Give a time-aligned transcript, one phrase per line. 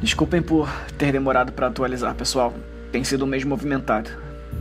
[0.00, 0.66] Desculpem por
[0.96, 2.54] ter demorado para atualizar, pessoal.
[2.90, 4.08] Tem sido um mês movimentado.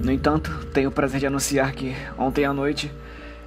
[0.04, 2.92] No entanto, tenho o prazer de anunciar que ontem à noite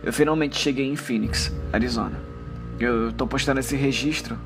[0.03, 2.19] eu finalmente cheguei em Phoenix, Arizona.
[2.81, 4.39] Eu tô postando esse registro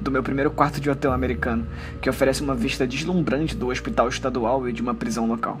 [0.00, 1.66] do meu primeiro quarto de hotel americano,
[2.00, 5.60] que oferece uma vista deslumbrante do hospital estadual e de uma prisão local.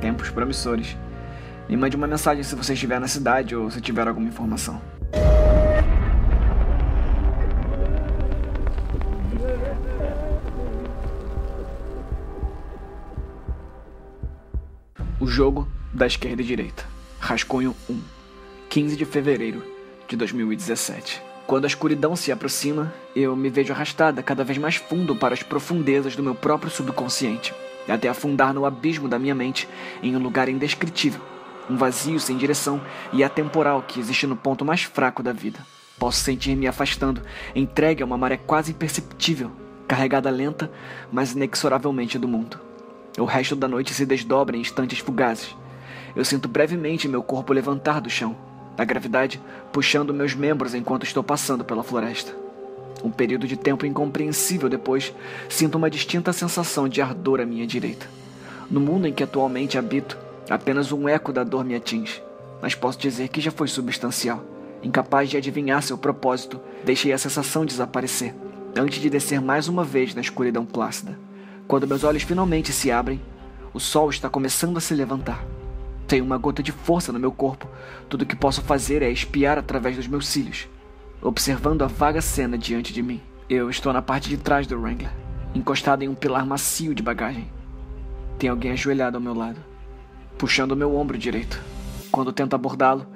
[0.00, 0.96] Tempos promissores.
[1.68, 4.80] Me mande uma mensagem se você estiver na cidade ou se tiver alguma informação.
[15.30, 16.84] Jogo da esquerda e direita.
[17.20, 18.00] Rascunho 1.
[18.68, 19.62] 15 de fevereiro
[20.08, 21.22] de 2017.
[21.46, 25.42] Quando a escuridão se aproxima, eu me vejo arrastada cada vez mais fundo para as
[25.42, 27.54] profundezas do meu próprio subconsciente,
[27.88, 29.68] até afundar no abismo da minha mente
[30.02, 31.20] em um lugar indescritível,
[31.68, 32.80] um vazio sem direção
[33.12, 35.64] e atemporal que existe no ponto mais fraco da vida.
[35.98, 37.22] Posso sentir-me afastando,
[37.54, 39.52] entregue a uma maré quase imperceptível,
[39.86, 40.70] carregada lenta,
[41.12, 42.69] mas inexoravelmente do mundo.
[43.20, 45.54] O resto da noite se desdobra em instantes fugazes.
[46.16, 48.34] Eu sinto brevemente meu corpo levantar do chão,
[48.78, 49.38] a gravidade
[49.70, 52.34] puxando meus membros enquanto estou passando pela floresta.
[53.04, 55.12] Um período de tempo incompreensível depois,
[55.50, 58.06] sinto uma distinta sensação de ardor à minha direita.
[58.70, 60.16] No mundo em que atualmente habito,
[60.48, 62.22] apenas um eco da dor me atinge,
[62.62, 64.42] mas posso dizer que já foi substancial.
[64.82, 68.34] Incapaz de adivinhar seu propósito, deixei a sensação desaparecer,
[68.74, 71.18] antes de descer mais uma vez na escuridão plácida.
[71.70, 73.20] Quando meus olhos finalmente se abrem,
[73.72, 75.44] o sol está começando a se levantar.
[76.04, 77.68] Tenho uma gota de força no meu corpo.
[78.08, 80.66] Tudo o que posso fazer é espiar através dos meus cílios,
[81.22, 83.20] observando a vaga cena diante de mim.
[83.48, 85.12] Eu estou na parte de trás do Wrangler,
[85.54, 87.48] encostado em um pilar macio de bagagem.
[88.36, 89.60] Tem alguém ajoelhado ao meu lado,
[90.36, 91.62] puxando o meu ombro direito.
[92.10, 93.06] Quando tento abordá-lo,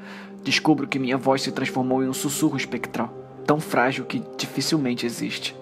[0.45, 3.13] descubro que minha voz se transformou em um sussurro espectral,
[3.45, 5.57] tão frágil que dificilmente existe.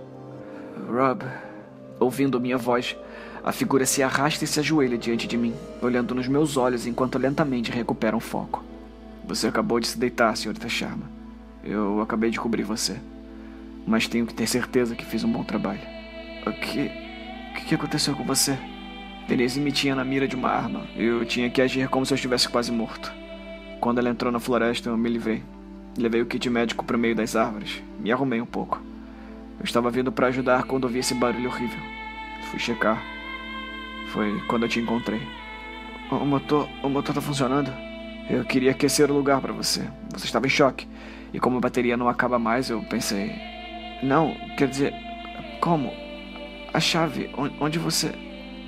[0.87, 1.25] Rob,
[2.05, 2.97] ouvindo minha voz,
[3.45, 7.19] a figura se arrasta e se ajoelha diante de mim, olhando nos meus olhos enquanto
[7.19, 8.65] lentamente recupera o foco.
[9.27, 11.11] Você acabou de se deitar, senhorita Sharma.
[11.65, 12.97] Eu acabei de cobrir você.
[13.87, 15.81] Mas tenho que ter certeza que fiz um bom trabalho.
[16.47, 16.91] O que.
[17.51, 18.59] O que aconteceu com você?
[19.29, 20.83] Denise me tinha na mira de uma arma.
[20.97, 23.13] Eu tinha que agir como se eu estivesse quase morto.
[23.81, 25.43] Quando ela entrou na floresta, eu me livrei.
[25.97, 27.83] Levei o kit médico para o meio das árvores.
[28.01, 28.81] Me arrumei um pouco.
[29.59, 31.92] Eu estava vindo para ajudar quando ouvi esse barulho horrível.
[32.53, 33.03] Fui checar.
[34.09, 35.23] Foi quando eu te encontrei.
[36.11, 37.73] O motor, o motor tá funcionando?
[38.29, 39.89] Eu queria aquecer o lugar para você.
[40.13, 40.87] Você estava em choque.
[41.33, 43.33] E como a bateria não acaba mais, eu pensei.
[44.03, 44.93] Não, quer dizer,
[45.63, 45.95] como?
[46.75, 48.13] A chave, onde você.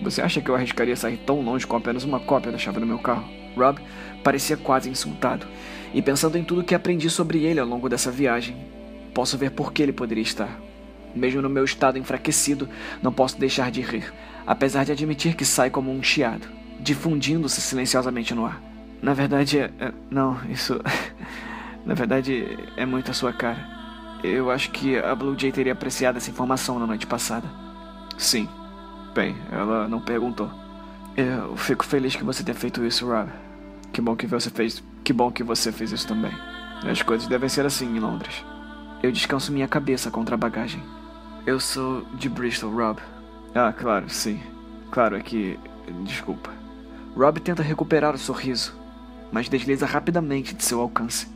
[0.02, 2.86] Você acha que eu arriscaria sair tão longe com apenas uma cópia da chave no
[2.86, 3.28] meu carro?
[3.54, 3.78] Rob
[4.22, 5.46] parecia quase insultado.
[5.92, 8.56] E pensando em tudo que aprendi sobre ele ao longo dessa viagem,
[9.12, 10.58] posso ver por que ele poderia estar.
[11.14, 12.68] Mesmo no meu estado enfraquecido,
[13.02, 14.12] não posso deixar de rir
[14.46, 16.46] apesar de admitir que sai como um chiado,
[16.80, 18.60] difundindo-se silenciosamente no ar.
[19.02, 20.80] Na verdade, é, é, não, isso.
[21.84, 23.72] na verdade, é muito a sua cara.
[24.22, 27.46] Eu acho que a Blue Jay teria apreciado essa informação na noite passada.
[28.16, 28.48] Sim.
[29.14, 30.50] Bem, ela não perguntou.
[31.16, 33.28] Eu fico feliz que você tenha feito isso, Rob.
[33.92, 34.82] Que bom que você fez.
[35.04, 36.32] Que bom que você fez isso também.
[36.90, 38.44] As coisas devem ser assim em Londres.
[39.02, 40.82] Eu descanso minha cabeça contra a bagagem.
[41.46, 42.98] Eu sou de Bristol, Rob.
[43.54, 44.40] Ah, claro, sim.
[44.90, 45.58] Claro, é que.
[46.02, 46.50] Desculpa.
[47.14, 48.74] Rob tenta recuperar o sorriso,
[49.30, 51.28] mas desliza rapidamente de seu alcance.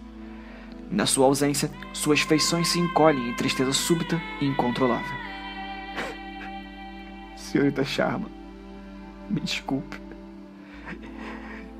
[0.91, 5.17] Na sua ausência, suas feições se encolhem em tristeza súbita e incontrolável.
[7.37, 8.31] Senhorita Sharma,
[9.29, 10.01] me desculpe.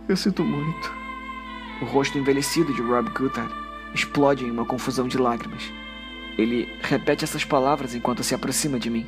[0.07, 0.93] Eu sinto muito.
[1.81, 3.51] O rosto envelhecido de Rob Goodhart
[3.95, 5.73] explode em uma confusão de lágrimas.
[6.39, 9.07] Ele repete essas palavras enquanto se aproxima de mim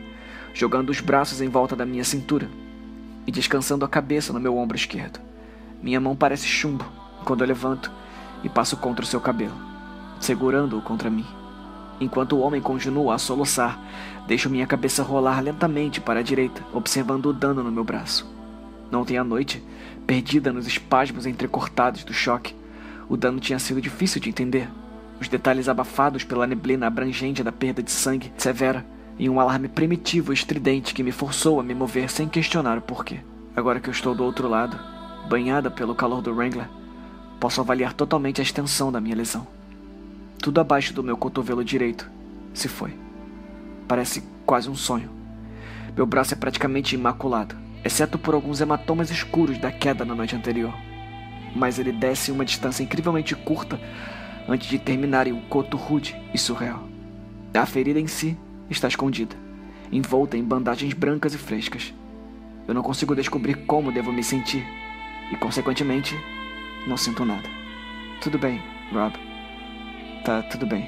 [0.53, 2.49] jogando os braços em volta da minha cintura
[3.27, 5.21] e descansando a cabeça no meu ombro esquerdo.
[5.83, 6.85] Minha mão parece chumbo
[7.25, 7.91] quando eu levanto
[8.43, 9.55] e passo contra o seu cabelo,
[10.19, 11.27] segurando-o contra mim.
[12.01, 13.79] Enquanto o homem continua a soluçar,
[14.27, 18.27] deixo minha cabeça rolar lentamente para a direita, observando o dano no meu braço.
[18.93, 19.63] Ontem à noite,
[20.07, 22.57] perdida nos espasmos entrecortados do choque,
[23.09, 24.69] o dano tinha sido difícil de entender.
[25.21, 28.85] Os detalhes abafados pela neblina abrangente da perda de sangue severa
[29.19, 33.21] e um alarme primitivo estridente que me forçou a me mover sem questionar o porquê.
[33.55, 34.79] Agora que eu estou do outro lado,
[35.29, 36.67] banhada pelo calor do Wrangler,
[37.39, 39.47] posso avaliar totalmente a extensão da minha lesão.
[40.39, 42.11] Tudo abaixo do meu cotovelo direito
[42.55, 42.97] se foi.
[43.87, 45.11] Parece quase um sonho.
[45.95, 50.73] Meu braço é praticamente imaculado, exceto por alguns hematomas escuros da queda na noite anterior.
[51.55, 53.79] Mas ele desce uma distância incrivelmente curta
[54.51, 56.83] antes de terminar em um coto rude e surreal.
[57.55, 58.37] A ferida em si
[58.69, 59.37] está escondida,
[59.93, 61.95] envolta em bandagens brancas e frescas.
[62.67, 64.67] Eu não consigo descobrir como devo me sentir
[65.31, 66.19] e, consequentemente,
[66.85, 67.49] não sinto nada.
[68.21, 68.61] Tudo bem,
[68.93, 69.15] Rob.
[70.25, 70.85] Tá tudo bem.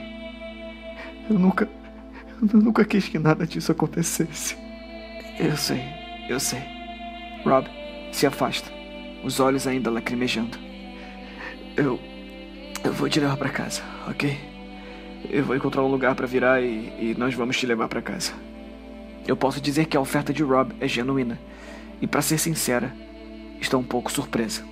[1.30, 1.68] Eu nunca.
[2.52, 4.56] Eu nunca quis que nada disso acontecesse.
[5.38, 5.82] Eu sei,
[6.28, 6.62] eu sei.
[7.44, 7.68] Rob
[8.10, 8.70] se afasta,
[9.22, 10.58] os olhos ainda lacrimejando.
[11.76, 12.11] Eu.
[12.84, 14.36] Eu vou te levar para casa, ok?
[15.30, 18.32] Eu vou encontrar um lugar para virar e, e nós vamos te levar para casa.
[19.24, 21.38] Eu posso dizer que a oferta de Rob é genuína.
[22.00, 22.92] E para ser sincera,
[23.60, 24.64] estou um pouco surpresa.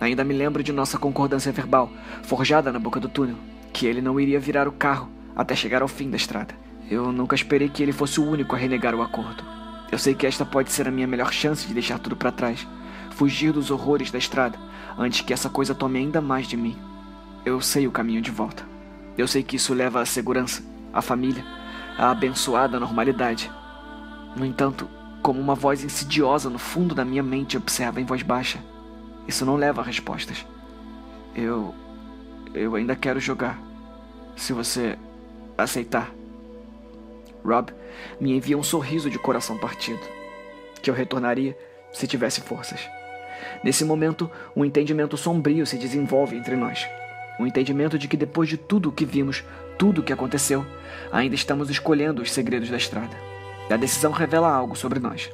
[0.00, 1.92] Ainda me lembro de nossa concordância verbal,
[2.22, 3.36] forjada na boca do túnel,
[3.74, 6.54] que ele não iria virar o carro até chegar ao fim da estrada.
[6.90, 9.44] Eu nunca esperei que ele fosse o único a renegar o acordo.
[9.92, 12.66] Eu sei que esta pode ser a minha melhor chance de deixar tudo para trás,
[13.10, 14.58] fugir dos horrores da estrada,
[14.98, 16.74] antes que essa coisa tome ainda mais de mim.
[17.44, 18.62] Eu sei o caminho de volta.
[19.16, 21.44] Eu sei que isso leva à segurança, à família,
[21.96, 23.50] à abençoada normalidade.
[24.36, 24.88] No entanto,
[25.22, 28.62] como uma voz insidiosa no fundo da minha mente observa em voz baixa,
[29.26, 30.46] isso não leva a respostas.
[31.34, 31.74] Eu.
[32.52, 33.58] Eu ainda quero jogar.
[34.36, 34.98] Se você
[35.56, 36.12] aceitar.
[37.44, 37.72] Rob
[38.20, 40.00] me envia um sorriso de coração partido,
[40.82, 41.56] que eu retornaria
[41.92, 42.88] se tivesse forças.
[43.64, 46.86] Nesse momento, um entendimento sombrio se desenvolve entre nós.
[47.40, 49.42] O entendimento de que depois de tudo o que vimos,
[49.78, 50.62] tudo o que aconteceu,
[51.10, 53.16] ainda estamos escolhendo os segredos da estrada.
[53.70, 55.30] A decisão revela algo sobre nós,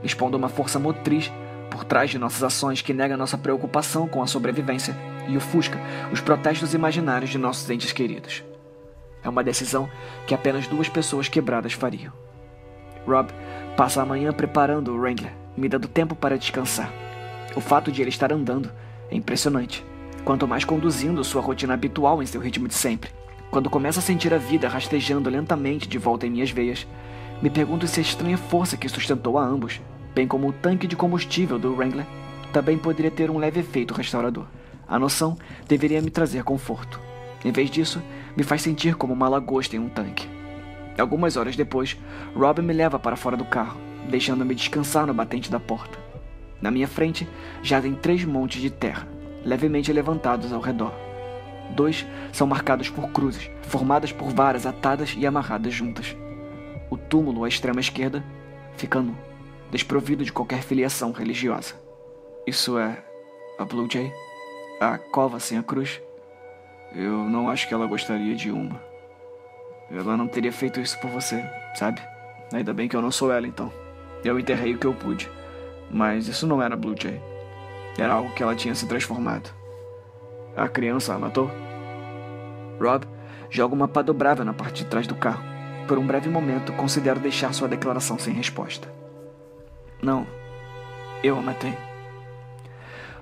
[0.00, 1.32] expondo uma força motriz
[1.72, 5.80] por trás de nossas ações que nega nossa preocupação com a sobrevivência e ofusca
[6.12, 8.44] os protestos imaginários de nossos entes queridos.
[9.20, 9.90] É uma decisão
[10.24, 12.12] que apenas duas pessoas quebradas fariam.
[13.04, 13.32] Rob
[13.76, 16.92] passa a manhã preparando o Wrangler, me dando tempo para descansar.
[17.56, 18.70] O fato de ele estar andando
[19.10, 19.84] é impressionante,
[20.24, 23.10] quanto mais conduzindo sua rotina habitual em seu ritmo de sempre.
[23.50, 26.86] Quando começo a sentir a vida rastejando lentamente de volta em minhas veias,
[27.40, 29.80] me pergunto se a estranha força que sustentou a ambos,
[30.14, 32.06] bem como o tanque de combustível do Wrangler,
[32.52, 34.46] também poderia ter um leve efeito restaurador.
[34.86, 35.36] A noção
[35.66, 37.00] deveria me trazer conforto.
[37.44, 38.02] Em vez disso,
[38.36, 40.28] me faz sentir como uma lagosta em um tanque.
[40.98, 41.96] Algumas horas depois,
[42.34, 43.78] Rob me leva para fora do carro,
[44.08, 45.98] deixando-me descansar no batente da porta.
[46.60, 47.28] Na minha frente,
[47.62, 49.06] já tem três montes de terra,
[49.48, 50.92] levemente levantados ao redor.
[51.70, 56.14] Dois são marcados por cruzes, formadas por varas atadas e amarradas juntas.
[56.90, 58.22] O túmulo à extrema esquerda
[58.76, 59.16] fica nu,
[59.70, 61.74] desprovido de qualquer filiação religiosa.
[62.46, 63.02] Isso é
[63.58, 64.12] a Blue Jay?
[64.80, 66.00] A cova sem a cruz?
[66.94, 68.80] Eu não acho que ela gostaria de uma.
[69.90, 71.42] Ela não teria feito isso por você,
[71.74, 72.00] sabe?
[72.52, 73.72] Ainda bem que eu não sou ela então.
[74.24, 75.30] Eu enterrei o que eu pude.
[75.90, 77.20] Mas isso não era Blue Jay.
[77.98, 79.50] Era algo que ela tinha se transformado.
[80.56, 81.50] A criança a matou?
[82.80, 83.04] Rob
[83.50, 85.42] joga uma pá dobrável na parte de trás do carro.
[85.88, 88.88] Por um breve momento, considero deixar sua declaração sem resposta.
[90.00, 90.26] Não,
[91.24, 91.76] eu a matei.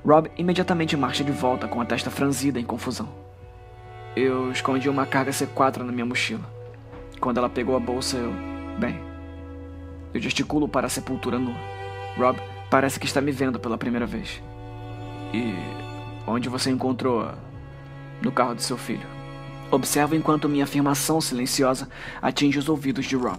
[0.04, 3.08] Rob imediatamente marcha de volta com a testa franzida em confusão.
[4.14, 6.44] Eu escondi uma carga C4 na minha mochila.
[7.20, 8.32] Quando ela pegou a bolsa, eu.
[8.78, 9.00] Bem.
[10.12, 11.56] Eu gesticulo para a sepultura nua.
[12.16, 12.38] Rob
[12.70, 14.42] parece que está me vendo pela primeira vez.
[15.36, 15.54] E.
[16.26, 17.30] Onde você encontrou.
[18.22, 19.06] No carro de seu filho.
[19.70, 21.88] Observo enquanto minha afirmação silenciosa
[22.22, 23.38] atinge os ouvidos de Rob,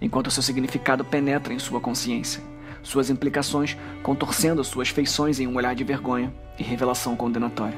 [0.00, 2.42] enquanto seu significado penetra em sua consciência,
[2.82, 7.76] suas implicações contorcendo suas feições em um olhar de vergonha e revelação condenatória.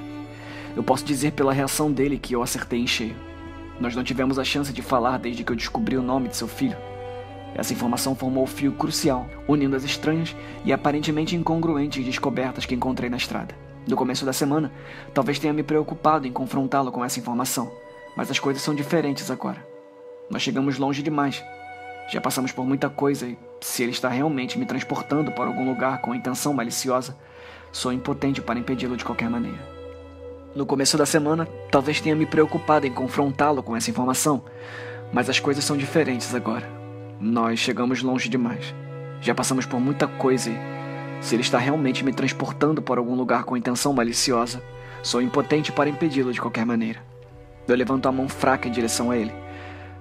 [0.76, 3.16] Eu posso dizer pela reação dele que eu acertei em cheio.
[3.80, 6.46] Nós não tivemos a chance de falar desde que eu descobri o nome de seu
[6.46, 6.76] filho.
[7.56, 13.08] Essa informação formou o fio crucial, unindo as estranhas e aparentemente incongruentes descobertas que encontrei
[13.08, 13.54] na estrada.
[13.88, 14.70] No começo da semana,
[15.14, 17.72] talvez tenha me preocupado em confrontá-lo com essa informação,
[18.14, 19.66] mas as coisas são diferentes agora.
[20.28, 21.42] Nós chegamos longe demais.
[22.12, 26.02] Já passamos por muita coisa e, se ele está realmente me transportando para algum lugar
[26.02, 27.16] com intenção maliciosa,
[27.72, 29.76] sou impotente para impedi-lo de qualquer maneira.
[30.54, 34.44] No começo da semana, talvez tenha me preocupado em confrontá-lo com essa informação,
[35.10, 36.75] mas as coisas são diferentes agora.
[37.20, 38.74] Nós chegamos longe demais.
[39.20, 40.58] Já passamos por muita coisa e,
[41.22, 44.62] se ele está realmente me transportando para algum lugar com intenção maliciosa,
[45.02, 47.02] sou impotente para impedi-lo de qualquer maneira.
[47.66, 49.32] Eu levanto a mão fraca em direção a ele,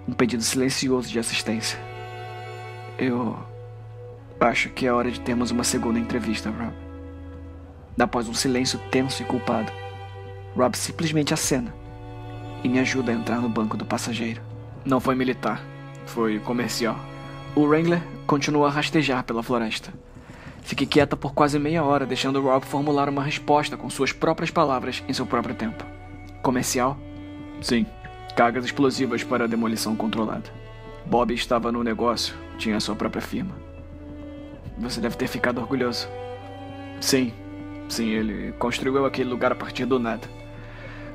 [0.08, 1.80] um pedido silencioso de assistência.
[2.98, 3.38] Eu
[4.40, 6.74] acho que é hora de termos uma segunda entrevista, Rob.
[7.98, 9.72] Após um silêncio tenso e culpado,
[10.56, 11.74] Rob simplesmente acena
[12.62, 14.42] e me ajuda a entrar no banco do passageiro.
[14.84, 15.62] Não foi militar,
[16.06, 16.98] foi comercial.
[17.56, 19.94] O Wrangler continua a rastejar pela floresta.
[20.62, 25.04] Fiquei quieta por quase meia hora, deixando Rob formular uma resposta com suas próprias palavras
[25.08, 25.86] em seu próprio tempo.
[26.42, 26.98] Comercial?
[27.62, 27.86] Sim.
[28.36, 30.52] Cargas explosivas para demolição controlada.
[31.06, 33.56] Bob estava no negócio, tinha sua própria firma.
[34.80, 36.08] Você deve ter ficado orgulhoso.
[37.00, 37.32] Sim,
[37.88, 40.28] sim, ele construiu aquele lugar a partir do nada.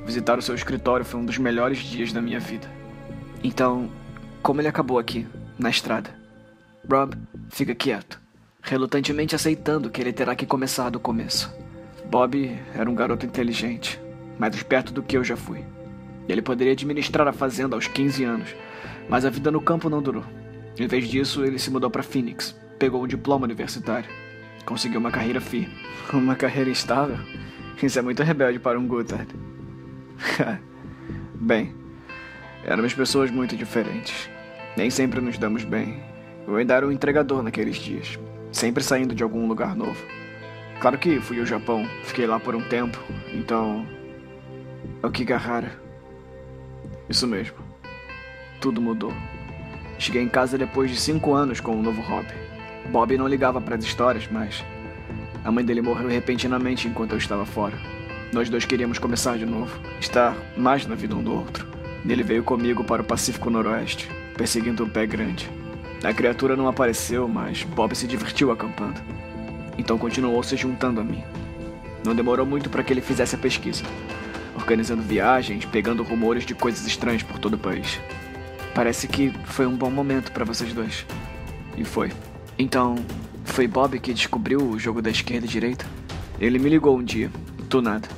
[0.06, 2.68] Visitar o seu escritório foi um dos melhores dias da minha vida.
[3.42, 3.90] Então,
[4.42, 5.26] como ele acabou aqui,
[5.58, 6.10] na estrada?
[6.90, 7.16] Rob
[7.50, 8.20] fica quieto,
[8.62, 11.52] relutantemente aceitando que ele terá que começar do começo.
[12.10, 14.00] Bob era um garoto inteligente,
[14.38, 15.64] mais esperto do que eu já fui.
[16.28, 18.54] Ele poderia administrar a fazenda aos 15 anos,
[19.08, 20.24] mas a vida no campo não durou.
[20.78, 24.08] Em vez disso, ele se mudou para Phoenix, pegou um diploma universitário,
[24.64, 25.74] conseguiu uma carreira firme.
[26.12, 27.18] Uma carreira estável?
[27.80, 29.28] Isso é muito rebelde para um Goodard.
[31.40, 31.72] bem,
[32.64, 34.28] éramos pessoas muito diferentes.
[34.76, 36.02] Nem sempre nos damos bem.
[36.46, 38.18] Eu ainda era um entregador naqueles dias,
[38.52, 40.04] sempre saindo de algum lugar novo.
[40.80, 42.98] Claro que fui ao Japão, fiquei lá por um tempo,
[43.32, 43.86] então.
[45.02, 45.72] Okigahara.
[47.08, 47.56] Isso mesmo.
[48.60, 49.12] Tudo mudou.
[49.98, 52.32] Cheguei em casa depois de cinco anos com um novo hobby.
[52.90, 54.64] Bob não ligava para as histórias, mas
[55.44, 57.76] a mãe dele morreu repentinamente enquanto eu estava fora.
[58.32, 61.69] Nós dois queríamos começar de novo, estar mais na vida um do outro.
[62.08, 65.50] Ele veio comigo para o Pacífico Noroeste, perseguindo um pé grande.
[66.02, 69.00] A criatura não apareceu, mas Bob se divertiu acampando.
[69.76, 71.22] Então continuou se juntando a mim.
[72.04, 73.84] Não demorou muito para que ele fizesse a pesquisa,
[74.56, 78.00] organizando viagens, pegando rumores de coisas estranhas por todo o país.
[78.74, 81.04] Parece que foi um bom momento para vocês dois.
[81.76, 82.10] E foi.
[82.58, 82.96] Então,
[83.44, 85.84] foi Bob que descobriu o jogo da esquerda e direita?
[86.38, 87.30] Ele me ligou um dia,
[87.68, 88.08] do nada.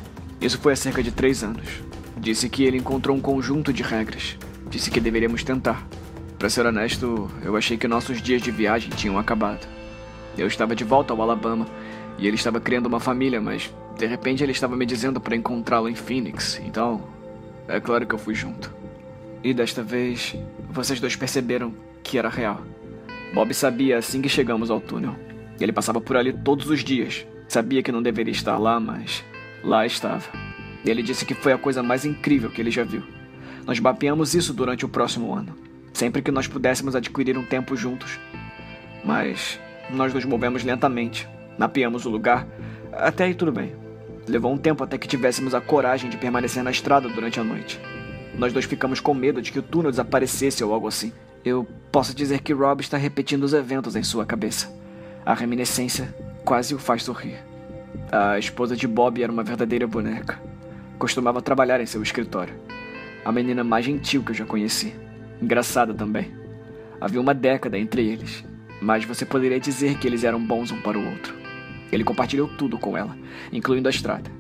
[0.41, 1.83] Isso foi há cerca de três anos.
[2.23, 4.39] Disse que ele encontrou um conjunto de regras.
[4.71, 5.85] Disse que deveríamos tentar.
[6.39, 9.67] Para ser honesto, eu achei que nossos dias de viagem tinham acabado.
[10.39, 11.67] Eu estava de volta ao Alabama
[12.17, 15.89] e ele estava criando uma família, mas de repente ele estava me dizendo para encontrá-lo
[15.89, 16.61] em Phoenix.
[16.65, 17.03] Então,
[17.67, 18.73] é claro que eu fui junto.
[19.43, 20.37] E desta vez,
[20.71, 21.75] vocês dois perceberam
[22.05, 22.63] que era real.
[23.35, 25.17] Bob sabia assim que chegamos ao túnel.
[25.61, 27.27] Ele passava por ali todos os dias.
[27.49, 29.25] Sabia que não deveria estar lá, mas
[29.65, 30.52] lá estava.
[30.85, 33.03] Ele disse que foi a coisa mais incrível que ele já viu.
[33.67, 35.57] Nós mapeamos isso durante o próximo ano,
[35.93, 38.19] sempre que nós pudéssemos adquirir um tempo juntos.
[39.05, 39.61] Mas
[39.91, 42.47] nós nos movemos lentamente, mapeamos o lugar,
[42.93, 43.75] até aí tudo bem.
[44.27, 47.81] Levou um tempo até que tivéssemos a coragem de permanecer na estrada durante a noite.
[48.37, 51.13] Nós dois ficamos com medo de que o túnel desaparecesse ou algo assim.
[51.45, 54.73] Eu posso dizer que Rob está repetindo os eventos em sua cabeça.
[55.27, 57.39] A reminiscência quase o faz sorrir.
[58.11, 60.41] A esposa de Bob era uma verdadeira boneca.
[61.03, 62.55] Costumava trabalhar em seu escritório.
[63.25, 64.95] A menina mais gentil que eu já conheci.
[65.43, 66.31] Engraçada também.
[67.01, 68.45] Havia uma década entre eles,
[68.81, 71.35] mas você poderia dizer que eles eram bons um para o outro.
[71.91, 73.19] Ele compartilhou tudo com ela,
[73.53, 74.31] incluindo a estrada.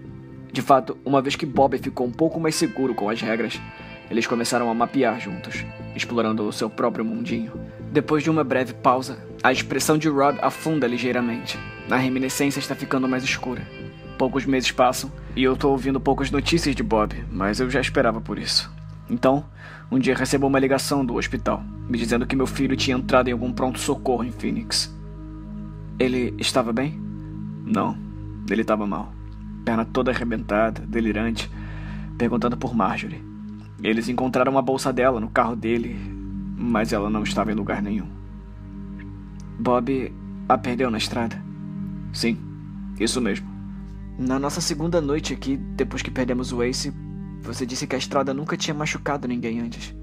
[0.53, 3.61] De fato, uma vez que Bob ficou um pouco mais seguro com as regras,
[4.09, 5.67] eles começaram a mapear juntos,
[5.97, 7.53] explorando o seu próprio mundinho.
[7.91, 11.59] Depois de uma breve pausa, a expressão de Rob afunda ligeiramente.
[11.91, 13.82] A reminiscência está ficando mais escura.
[14.23, 18.21] Poucos meses passam e eu estou ouvindo poucas notícias de Bob, mas eu já esperava
[18.21, 18.73] por isso.
[19.11, 19.45] Então,
[19.91, 23.33] um dia recebo uma ligação do hospital, me dizendo que meu filho tinha entrado em
[23.33, 24.97] algum pronto-socorro em Phoenix.
[25.99, 27.01] Ele estava bem?
[27.67, 27.99] Não,
[28.49, 29.13] ele estava mal.
[29.65, 31.51] Perna toda arrebentada, delirante,
[32.17, 33.25] perguntando por Marjorie.
[33.83, 35.99] Eles encontraram a bolsa dela no carro dele,
[36.57, 38.07] mas ela não estava em lugar nenhum.
[39.59, 40.13] Bob
[40.49, 41.43] a perdeu na estrada?
[42.13, 42.39] Sim,
[43.01, 43.52] isso mesmo.
[44.19, 46.93] Na nossa segunda noite aqui, depois que perdemos o Ace,
[47.41, 49.95] você disse que a estrada nunca tinha machucado ninguém antes.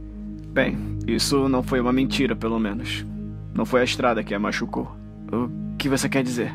[0.52, 3.06] Bem, isso não foi uma mentira, pelo menos.
[3.54, 4.92] Não foi a estrada que a machucou.
[5.32, 6.54] O que você quer dizer?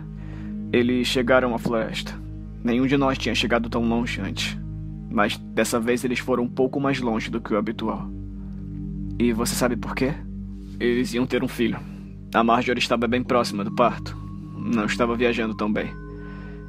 [0.73, 2.12] Eles chegaram à floresta.
[2.62, 4.58] Nenhum de nós tinha chegado tão longe antes
[5.14, 8.11] mas dessa vez eles foram um pouco mais longe do que o habitual.
[9.16, 10.12] E você sabe por quê?
[10.80, 11.78] Eles iam ter um filho.
[12.34, 14.16] A Marjorie estava bem próxima do parto.
[14.56, 15.94] Não estava viajando tão bem.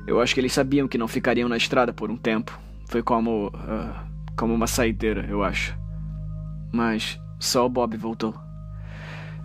[0.08, 2.58] Eu acho que eles sabiam que não ficariam na estrada por um tempo.
[2.88, 3.48] Foi como.
[3.48, 5.76] Uh, como uma saideira, eu acho.
[6.72, 8.36] Mas só o Bob voltou.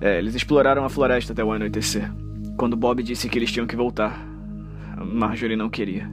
[0.00, 2.10] É, eles exploraram a floresta até o anoitecer.
[2.56, 4.18] Quando Bob disse que eles tinham que voltar,
[4.96, 6.10] Marjorie não queria.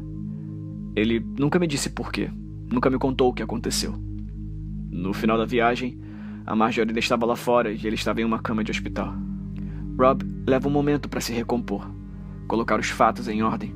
[0.95, 2.29] Ele nunca me disse por quê.
[2.71, 3.93] Nunca me contou o que aconteceu.
[4.91, 5.99] No final da viagem,
[6.45, 9.13] a Marjorie estava lá fora e ele estava em uma cama de hospital.
[9.97, 11.89] Rob leva um momento para se recompor,
[12.47, 13.73] colocar os fatos em ordem.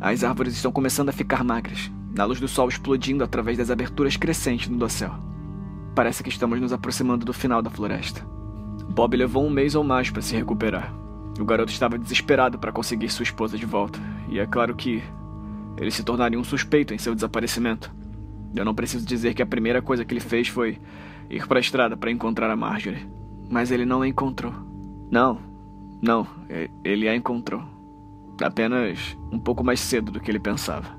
[0.00, 4.16] As árvores estão começando a ficar magras, na luz do sol explodindo através das aberturas
[4.16, 5.14] crescentes no dossel.
[5.94, 8.20] Parece que estamos nos aproximando do final da floresta.
[8.90, 10.92] Bob levou um mês ou mais para se recuperar.
[11.40, 13.98] O garoto estava desesperado para conseguir sua esposa de volta,
[14.28, 15.02] e é claro que
[15.76, 17.94] ele se tornaria um suspeito em seu desaparecimento.
[18.54, 20.78] Eu não preciso dizer que a primeira coisa que ele fez foi
[21.28, 23.06] ir para a estrada para encontrar a Marjorie.
[23.50, 24.52] mas ele não a encontrou.
[25.10, 25.38] Não,
[26.02, 26.26] não,
[26.84, 27.62] ele a encontrou.
[28.42, 30.96] Apenas um pouco mais cedo do que ele pensava.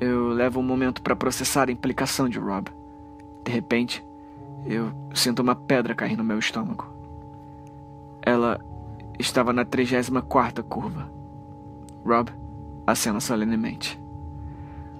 [0.00, 2.70] Eu levo um momento para processar a implicação de Rob.
[3.44, 4.04] De repente,
[4.64, 6.86] eu sinto uma pedra cair no meu estômago.
[8.22, 8.58] Ela
[9.18, 11.10] estava na 34 curva.
[12.04, 12.30] Rob
[12.86, 14.00] acena solenemente.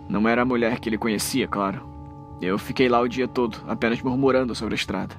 [0.09, 1.89] Não era a mulher que ele conhecia, claro.
[2.41, 5.15] Eu fiquei lá o dia todo, apenas murmurando sobre a estrada.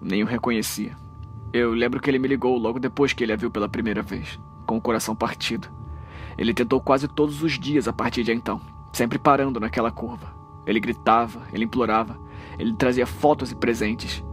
[0.00, 0.96] Nem o reconhecia.
[1.52, 4.38] Eu lembro que ele me ligou logo depois que ele a viu pela primeira vez,
[4.66, 5.75] com o coração partido.
[6.36, 8.60] Ele tentou quase todos os dias a partir de então,
[8.92, 10.34] sempre parando naquela curva.
[10.66, 12.18] Ele gritava, ele implorava,
[12.58, 14.24] ele trazia fotos e presentes,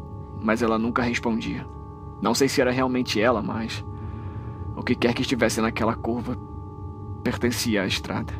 [0.41, 1.67] mas ela nunca respondia.
[2.21, 3.85] Não sei se era realmente ela, mas
[4.75, 6.37] o que quer que estivesse naquela curva
[7.23, 8.33] pertencia à estrada.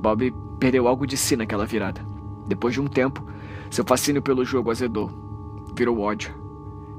[0.00, 2.06] Bob perdeu algo de si naquela virada.
[2.46, 3.24] Depois de um tempo,
[3.70, 5.10] seu fascínio pelo jogo azedou.
[5.74, 6.34] Virou ódio.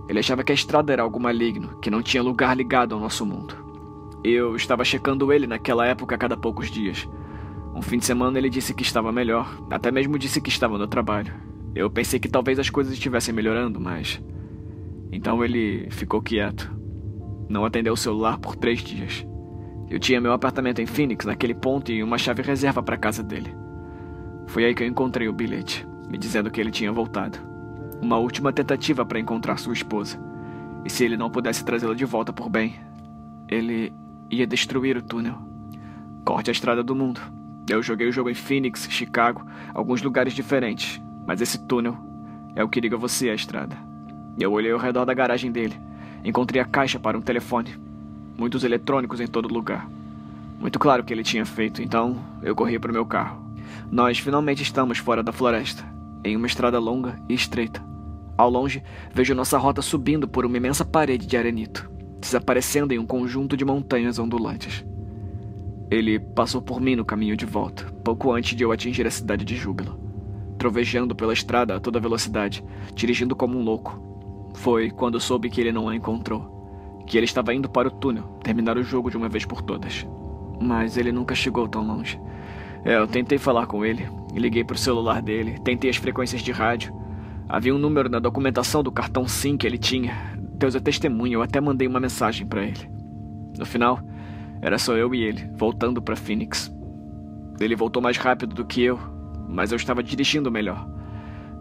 [0.08, 3.25] Ele achava que a estrada era algo maligno, que não tinha lugar ligado ao nosso
[3.25, 3.69] mundo.
[4.24, 7.08] Eu estava checando ele naquela época a cada poucos dias.
[7.74, 10.88] Um fim de semana ele disse que estava melhor, até mesmo disse que estava no
[10.88, 11.34] trabalho.
[11.74, 14.22] Eu pensei que talvez as coisas estivessem melhorando, mas.
[15.12, 16.70] Então ele ficou quieto.
[17.48, 19.26] Não atendeu o celular por três dias.
[19.90, 23.24] Eu tinha meu apartamento em Phoenix naquele ponto e uma chave reserva para a casa
[23.24, 23.56] dele.
[24.48, 27.40] Foi aí que eu encontrei o bilhete, me dizendo que ele tinha voltado.
[28.02, 30.20] Uma última tentativa para encontrar sua esposa.
[30.86, 32.76] E se ele não pudesse trazê-la de volta por bem,
[33.48, 33.92] ele
[34.29, 35.36] ia destruir o túnel.
[36.24, 37.21] Corte a estrada do mundo.
[37.69, 41.98] Eu joguei o jogo em Phoenix, Chicago, alguns lugares diferentes, mas esse túnel
[42.55, 43.77] é o que liga você à estrada.
[44.39, 45.79] Eu olhei ao redor da garagem dele.
[46.24, 47.75] Encontrei a caixa para um telefone,
[48.38, 49.88] muitos eletrônicos em todo lugar.
[50.59, 53.41] Muito claro o que ele tinha feito, então eu corri para o meu carro.
[53.91, 55.86] Nós finalmente estamos fora da floresta,
[56.24, 57.83] em uma estrada longa e estreita.
[58.38, 58.83] Ao longe,
[59.13, 61.89] vejo nossa rota subindo por uma imensa parede de arenito,
[62.20, 64.86] desaparecendo em um conjunto de montanhas ondulantes.
[65.90, 69.44] Ele passou por mim no caminho de volta, pouco antes de eu atingir a cidade
[69.44, 70.00] de Júbilo.
[70.58, 74.51] Trovejando pela estrada a toda velocidade, dirigindo como um louco.
[74.55, 76.60] Foi quando soube que ele não a encontrou
[77.10, 80.08] que ele estava indo para o túnel, terminar o jogo de uma vez por todas.
[80.62, 82.22] Mas ele nunca chegou tão longe.
[82.86, 86.51] É, eu tentei falar com ele, liguei para o celular dele, tentei as frequências de
[86.51, 86.94] rádio.
[87.50, 90.39] Havia um número na documentação do cartão SIM que ele tinha.
[90.59, 92.91] Deus é testemunha, eu até mandei uma mensagem para ele.
[93.57, 93.98] No final,
[94.61, 96.69] era só eu e ele, voltando para Phoenix.
[97.61, 99.00] Ele voltou mais rápido do que eu,
[99.48, 100.85] mas eu estava dirigindo melhor.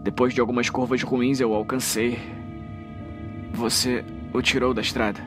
[0.02, 2.18] Depois de algumas curvas ruins, eu o alcancei.
[3.52, 5.20] Você o tirou da estrada.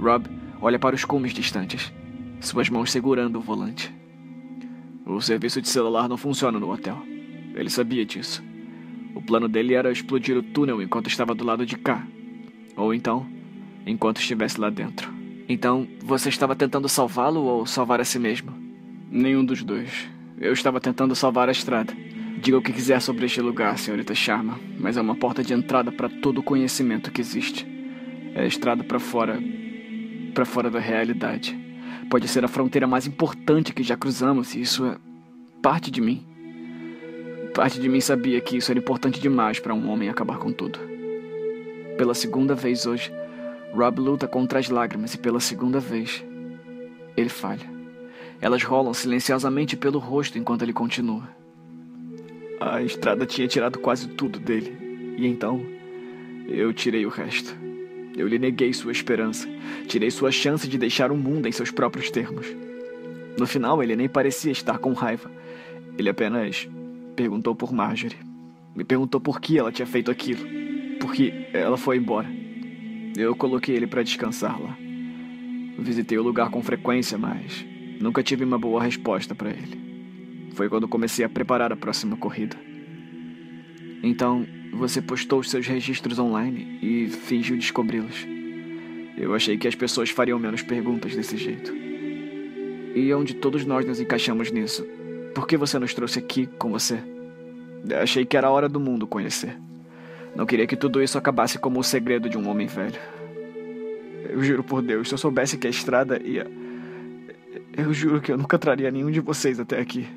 [0.00, 0.26] Rob
[0.58, 1.92] olha para os cumes distantes,
[2.40, 3.94] suas mãos segurando o volante.
[5.04, 6.96] O serviço de celular não funciona no hotel.
[7.54, 8.42] Ele sabia disso.
[9.14, 12.06] O plano dele era explodir o túnel enquanto estava do lado de cá.
[12.76, 13.26] Ou então,
[13.86, 15.12] enquanto estivesse lá dentro.
[15.48, 18.52] Então, você estava tentando salvá-lo ou salvar a si mesmo?
[19.10, 20.08] Nenhum dos dois.
[20.40, 21.92] Eu estava tentando salvar a estrada.
[22.40, 25.92] Diga o que quiser sobre este lugar, senhorita Sharma, mas é uma porta de entrada
[25.92, 27.66] para todo o conhecimento que existe.
[28.34, 29.38] É a estrada para fora
[30.34, 31.56] para fora da realidade.
[32.10, 34.96] Pode ser a fronteira mais importante que já cruzamos e isso é
[35.62, 36.26] parte de mim.
[37.54, 40.93] Parte de mim sabia que isso era importante demais para um homem acabar com tudo.
[41.96, 43.12] Pela segunda vez hoje,
[43.72, 46.24] Rob luta contra as lágrimas e pela segunda vez,
[47.16, 47.72] ele falha.
[48.40, 51.28] Elas rolam silenciosamente pelo rosto enquanto ele continua.
[52.60, 54.76] A estrada tinha tirado quase tudo dele,
[55.16, 55.64] e então
[56.48, 57.56] eu tirei o resto.
[58.16, 59.48] Eu lhe neguei sua esperança.
[59.88, 62.46] Tirei sua chance de deixar o mundo em seus próprios termos.
[63.36, 65.30] No final, ele nem parecia estar com raiva.
[65.98, 66.68] Ele apenas
[67.16, 68.16] perguntou por Marjorie.
[68.74, 70.46] Me perguntou por que ela tinha feito aquilo.
[71.04, 72.26] Por que ela foi embora.
[73.14, 74.74] Eu coloquei ele para descansar lá.
[75.78, 77.62] Visitei o lugar com frequência, mas
[78.00, 80.48] nunca tive uma boa resposta para ele.
[80.54, 82.56] Foi quando comecei a preparar a próxima corrida.
[84.02, 88.26] Então, você postou os seus registros online e fingiu descobri-los.
[89.18, 91.70] Eu achei que as pessoas fariam menos perguntas desse jeito.
[92.94, 94.86] E onde todos nós nos encaixamos nisso?
[95.34, 96.98] Por que você nos trouxe aqui com você?
[98.00, 99.54] Achei que era a hora do mundo conhecer.
[100.34, 102.98] Não queria que tudo isso acabasse como o segredo de um homem velho.
[104.28, 106.46] Eu juro por Deus, se eu soubesse que a estrada ia.
[107.76, 110.08] Eu juro que eu nunca traria nenhum de vocês até aqui.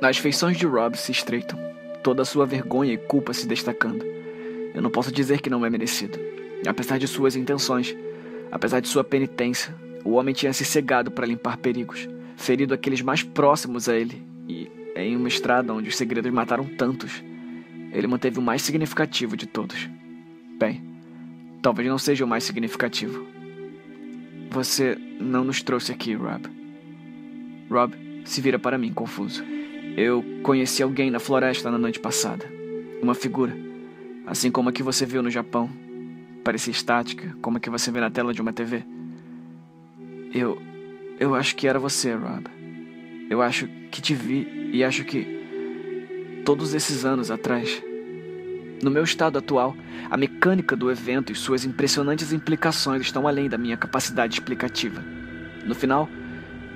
[0.00, 1.58] As feições de Rob se estreitam
[2.02, 4.04] toda a sua vergonha e culpa se destacando.
[4.74, 6.18] Eu não posso dizer que não é merecido.
[6.66, 7.96] Apesar de suas intenções,
[8.50, 13.22] apesar de sua penitência, o homem tinha se cegado para limpar perigos, ferido aqueles mais
[13.22, 17.22] próximos a ele, e em uma estrada onde os segredos mataram tantos,
[17.94, 19.88] ele manteve o mais significativo de todos.
[20.58, 20.82] Bem,
[21.62, 23.26] talvez não seja o mais significativo.
[24.50, 26.48] Você não nos trouxe aqui, Rob.
[27.70, 29.44] Rob se vira para mim, confuso.
[29.96, 32.44] Eu conheci alguém na floresta na noite passada.
[33.00, 33.56] Uma figura,
[34.26, 35.70] assim como a que você viu no Japão.
[36.42, 38.84] Parecia estática, como a que você vê na tela de uma TV.
[40.32, 40.60] Eu.
[41.18, 42.44] Eu acho que era você, Rob.
[43.30, 45.43] Eu acho que te vi e acho que.
[46.44, 47.82] Todos esses anos atrás.
[48.82, 49.74] No meu estado atual,
[50.10, 55.02] a mecânica do evento e suas impressionantes implicações estão além da minha capacidade explicativa.
[55.64, 56.06] No final,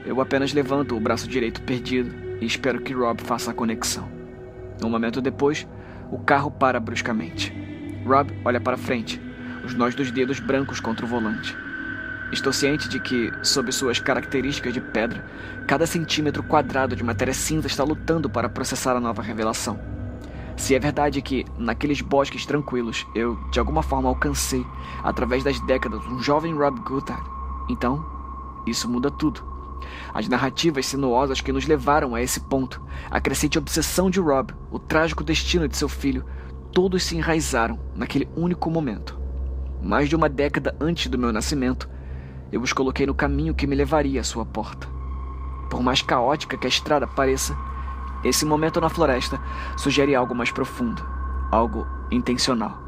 [0.07, 4.11] eu apenas levanto o braço direito perdido e espero que Rob faça a conexão.
[4.83, 5.69] Um momento depois,
[6.11, 7.53] o carro para bruscamente.
[8.07, 9.21] Rob olha para frente,
[9.67, 11.55] os nós dos dedos brancos contra o volante.
[12.31, 15.25] Estou ciente de que, sob suas características de pedra,
[15.67, 19.81] cada centímetro quadrado de matéria cinza está lutando para processar a nova revelação.
[20.57, 24.65] Se é verdade que, naqueles bosques tranquilos, eu, de alguma forma, alcancei,
[25.03, 27.25] através das décadas, um jovem Rob Goodhart,
[27.69, 28.05] então,
[28.67, 29.43] isso muda tudo.
[30.13, 34.79] As narrativas sinuosas que nos levaram a esse ponto, a crescente obsessão de Rob, o
[34.79, 36.25] trágico destino de seu filho,
[36.73, 39.19] todos se enraizaram naquele único momento.
[39.83, 41.89] Mais de uma década antes do meu nascimento,
[42.51, 44.89] eu os coloquei no caminho que me levaria à sua porta.
[45.71, 47.57] Por mais caótica que a estrada pareça,
[48.25, 49.41] esse momento na floresta
[49.77, 51.05] sugere algo mais profundo,
[51.51, 52.83] algo intencional.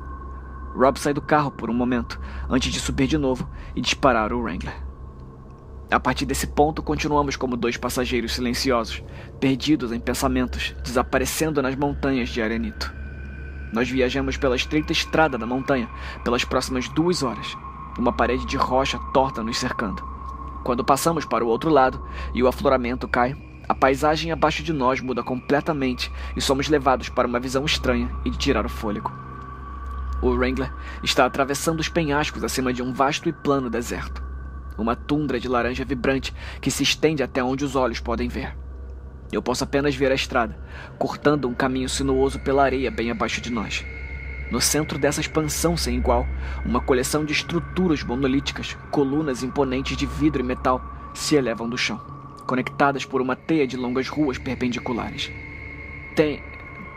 [0.74, 4.40] Rob sai do carro por um momento, antes de subir de novo e disparar o
[4.40, 4.74] Wrangler.
[5.90, 9.02] A partir desse ponto, continuamos como dois passageiros silenciosos,
[9.40, 12.94] perdidos em pensamentos, desaparecendo nas montanhas de Arenito.
[13.72, 15.88] Nós viajamos pela estreita estrada da montanha
[16.22, 17.56] pelas próximas duas horas,
[18.00, 20.02] uma parede de rocha torta nos cercando.
[20.64, 22.02] Quando passamos para o outro lado
[22.34, 23.36] e o afloramento cai,
[23.68, 28.30] a paisagem abaixo de nós muda completamente e somos levados para uma visão estranha e
[28.30, 29.12] de tirar o fôlego.
[30.22, 34.22] O Wrangler está atravessando os penhascos acima de um vasto e plano deserto.
[34.76, 38.56] Uma tundra de laranja vibrante que se estende até onde os olhos podem ver.
[39.30, 40.58] Eu posso apenas ver a estrada,
[40.98, 43.84] cortando um caminho sinuoso pela areia bem abaixo de nós.
[44.50, 46.26] No centro dessa expansão sem igual,
[46.64, 50.82] uma coleção de estruturas monolíticas, colunas imponentes de vidro e metal,
[51.14, 52.00] se elevam do chão,
[52.46, 55.30] conectadas por uma teia de longas ruas perpendiculares.
[56.16, 56.42] Tem.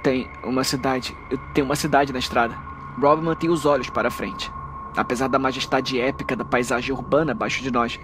[0.02, 1.16] tem uma cidade.
[1.54, 2.56] tem uma cidade na estrada.
[3.00, 4.52] Rob mantém os olhos para a frente.
[4.96, 8.00] Apesar da majestade épica da paisagem urbana abaixo de nós,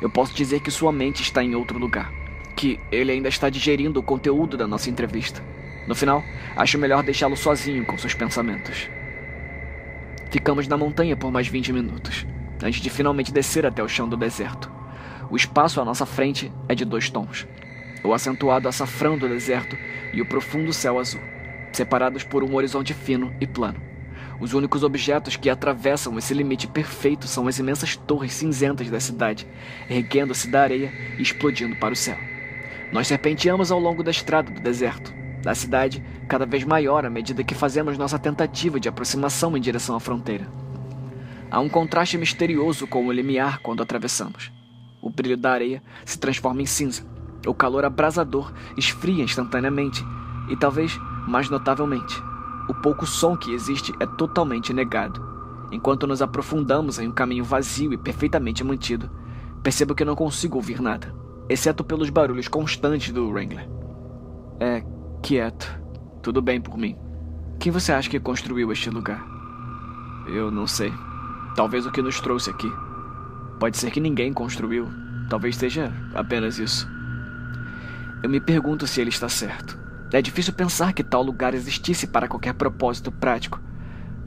[0.00, 2.12] eu posso dizer que sua mente está em outro lugar.
[2.56, 5.42] Que ele ainda está digerindo o conteúdo da nossa entrevista.
[5.86, 6.24] No final,
[6.56, 8.88] acho melhor deixá-lo sozinho com seus pensamentos.
[10.30, 12.26] Ficamos na montanha por mais 20 minutos,
[12.62, 14.70] antes de finalmente descer até o chão do deserto.
[15.30, 17.46] O espaço à nossa frente é de dois tons:
[18.04, 19.76] o acentuado açafrão do deserto
[20.12, 21.20] e o profundo céu azul,
[21.72, 23.80] separados por um horizonte fino e plano.
[24.40, 29.46] Os únicos objetos que atravessam esse limite perfeito são as imensas torres cinzentas da cidade,
[29.88, 32.18] erguendo-se da areia e explodindo para o céu.
[32.90, 37.44] Nós serpenteamos ao longo da estrada do deserto, da cidade cada vez maior à medida
[37.44, 40.46] que fazemos nossa tentativa de aproximação em direção à fronteira.
[41.50, 44.50] Há um contraste misterioso com o limiar quando atravessamos.
[45.02, 47.04] O brilho da areia se transforma em cinza,
[47.46, 50.04] o calor abrasador esfria instantaneamente
[50.48, 52.22] e, talvez mais notavelmente,
[52.68, 55.20] o pouco som que existe é totalmente negado.
[55.72, 59.10] Enquanto nos aprofundamos em um caminho vazio e perfeitamente mantido,
[59.62, 61.14] percebo que não consigo ouvir nada,
[61.48, 63.68] exceto pelos barulhos constantes do Wrangler.
[64.60, 64.84] É
[65.22, 65.80] quieto.
[66.20, 66.98] Tudo bem por mim.
[67.60, 69.24] Quem você acha que construiu este lugar?
[70.26, 70.92] Eu não sei.
[71.54, 72.70] Talvez o que nos trouxe aqui.
[73.60, 74.88] Pode ser que ninguém construiu.
[75.30, 76.88] Talvez seja apenas isso.
[78.20, 79.78] Eu me pergunto se ele está certo.
[80.12, 83.60] É difícil pensar que tal lugar existisse para qualquer propósito prático.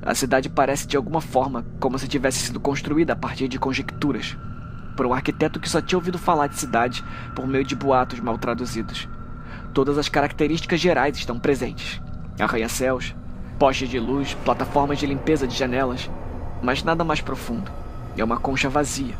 [0.01, 4.37] A cidade parece de alguma forma como se tivesse sido construída a partir de conjecturas,
[4.95, 7.03] por um arquiteto que só tinha ouvido falar de cidade
[7.35, 9.09] por meio de boatos mal traduzidos.
[9.75, 12.01] Todas as características gerais estão presentes:
[12.39, 13.13] arranha-céus,
[13.59, 16.09] postes de luz, plataformas de limpeza de janelas,
[16.63, 17.69] mas nada mais profundo.
[18.15, 19.15] É uma concha vazia,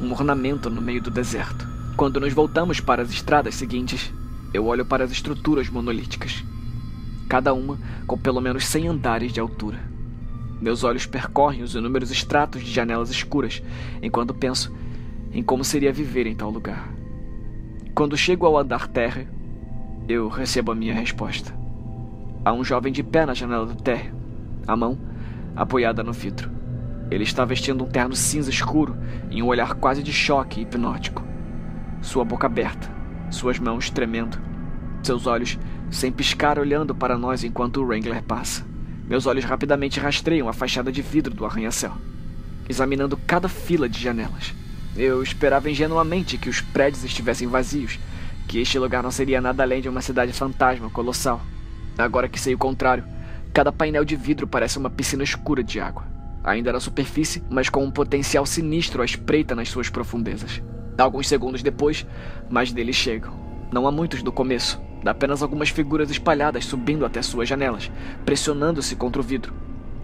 [0.00, 1.68] um ornamento no meio do deserto.
[1.98, 4.10] Quando nos voltamos para as estradas seguintes,
[4.54, 6.42] eu olho para as estruturas monolíticas,
[7.28, 9.78] cada uma com pelo menos 100 andares de altura.
[10.62, 13.62] Meus olhos percorrem os inúmeros estratos de janelas escuras
[14.00, 14.74] enquanto penso
[15.30, 16.88] em como seria viver em tal lugar.
[17.94, 19.39] Quando chego ao andar térreo,
[20.08, 21.54] eu recebo a minha resposta.
[22.44, 24.14] Há um jovem de pé na janela do térreo,
[24.66, 24.98] a mão
[25.54, 26.50] apoiada no vidro.
[27.10, 28.96] Ele está vestindo um terno cinza escuro
[29.30, 31.24] e um olhar quase de choque hipnótico.
[32.00, 32.88] Sua boca aberta,
[33.30, 34.38] suas mãos tremendo,
[35.02, 35.58] seus olhos
[35.90, 38.64] sem piscar olhando para nós enquanto o Wrangler passa.
[39.08, 41.92] Meus olhos rapidamente rastreiam a fachada de vidro do arranha-céu.
[42.70, 44.54] examinando cada fila de janelas.
[44.96, 47.98] Eu esperava ingenuamente que os prédios estivessem vazios,
[48.50, 51.40] que este lugar não seria nada além de uma cidade fantasma colossal.
[51.96, 53.04] Agora que sei o contrário,
[53.54, 56.04] cada painel de vidro parece uma piscina escura de água.
[56.42, 60.60] Ainda na superfície, mas com um potencial sinistro à espreita nas suas profundezas.
[60.98, 62.04] Alguns segundos depois,
[62.50, 63.32] mais deles chegam.
[63.70, 67.88] Não há muitos do começo, apenas algumas figuras espalhadas subindo até suas janelas,
[68.24, 69.54] pressionando-se contra o vidro.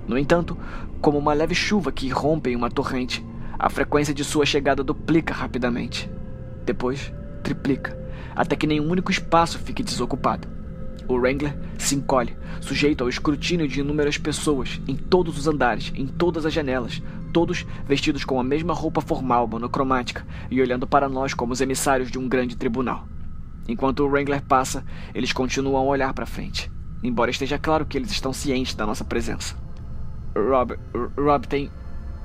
[0.06, 0.56] No entanto,
[1.00, 3.26] como uma leve chuva que irrompe em uma torrente,
[3.58, 6.08] a frequência de sua chegada duplica rapidamente.
[6.64, 10.48] Depois, triplica, até que nenhum único espaço fique desocupado.
[11.08, 16.06] O Wrangler se encolhe, sujeito ao escrutínio de inúmeras pessoas, em todos os andares, em
[16.06, 17.00] todas as janelas,
[17.32, 22.10] todos vestidos com a mesma roupa formal monocromática e olhando para nós como os emissários
[22.10, 23.06] de um grande tribunal.
[23.68, 24.84] Enquanto o Wrangler passa,
[25.14, 26.70] eles continuam a olhar para frente,
[27.02, 29.56] embora esteja claro que eles estão cientes da nossa presença.
[30.34, 30.76] Rob,
[31.16, 31.70] Rob tem.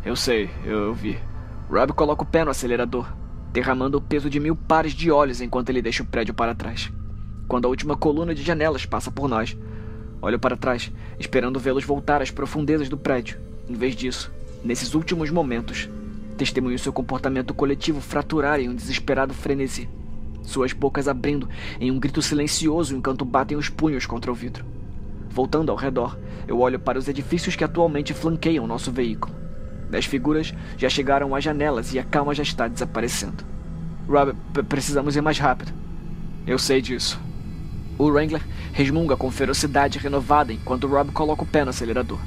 [0.03, 1.19] Eu sei, eu vi.
[1.69, 3.07] Rob coloca o pé no acelerador,
[3.51, 6.91] derramando o peso de mil pares de olhos enquanto ele deixa o prédio para trás
[7.51, 9.57] quando a última coluna de janelas passa por nós.
[10.21, 13.37] Olho para trás, esperando vê-los voltar às profundezas do prédio.
[13.67, 14.31] Em vez disso,
[14.63, 15.89] nesses últimos momentos,
[16.37, 19.89] testemunho seu comportamento coletivo fraturar em um desesperado frenesi.
[20.43, 24.63] Suas bocas abrindo em um grito silencioso enquanto batem os punhos contra o vidro.
[25.29, 29.40] Voltando ao redor, eu olho para os edifícios que atualmente flanqueiam nosso veículo.
[29.97, 33.43] As figuras já chegaram às janelas e a calma já está desaparecendo.
[34.07, 34.33] Rob,
[34.67, 35.73] precisamos ir mais rápido.
[36.45, 37.19] Eu sei disso.
[37.97, 38.41] O Wrangler
[38.73, 42.19] resmunga com ferocidade renovada enquanto Rob coloca o pé no acelerador.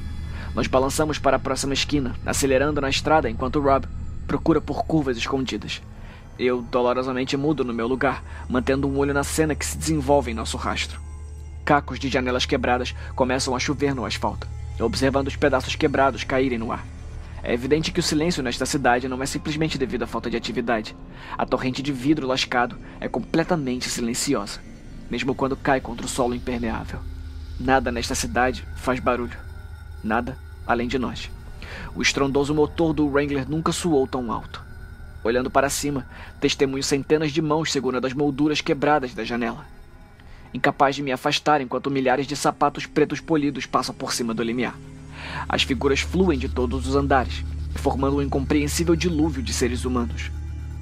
[0.54, 3.86] Nós balançamos para a próxima esquina, acelerando na estrada enquanto Rob
[4.26, 5.82] procura por curvas escondidas.
[6.38, 10.34] Eu dolorosamente mudo no meu lugar, mantendo um olho na cena que se desenvolve em
[10.34, 11.00] nosso rastro.
[11.64, 14.46] Cacos de janelas quebradas começam a chover no asfalto,
[14.80, 16.84] observando os pedaços quebrados caírem no ar.
[17.44, 20.96] É evidente que o silêncio nesta cidade não é simplesmente devido à falta de atividade.
[21.38, 24.60] A torrente de vidro lascado é completamente silenciosa
[25.10, 27.00] mesmo quando cai contra o solo impermeável.
[27.58, 29.38] Nada nesta cidade faz barulho.
[30.02, 31.30] Nada além de nós.
[31.94, 34.62] O estrondoso motor do Wrangler nunca soou tão alto.
[35.22, 36.06] Olhando para cima,
[36.40, 39.64] testemunho centenas de mãos segurando as molduras quebradas da janela.
[40.52, 44.76] Incapaz de me afastar enquanto milhares de sapatos pretos polidos passam por cima do limiar.
[45.48, 47.44] As figuras fluem de todos os andares,
[47.76, 50.30] formando um incompreensível dilúvio de seres humanos.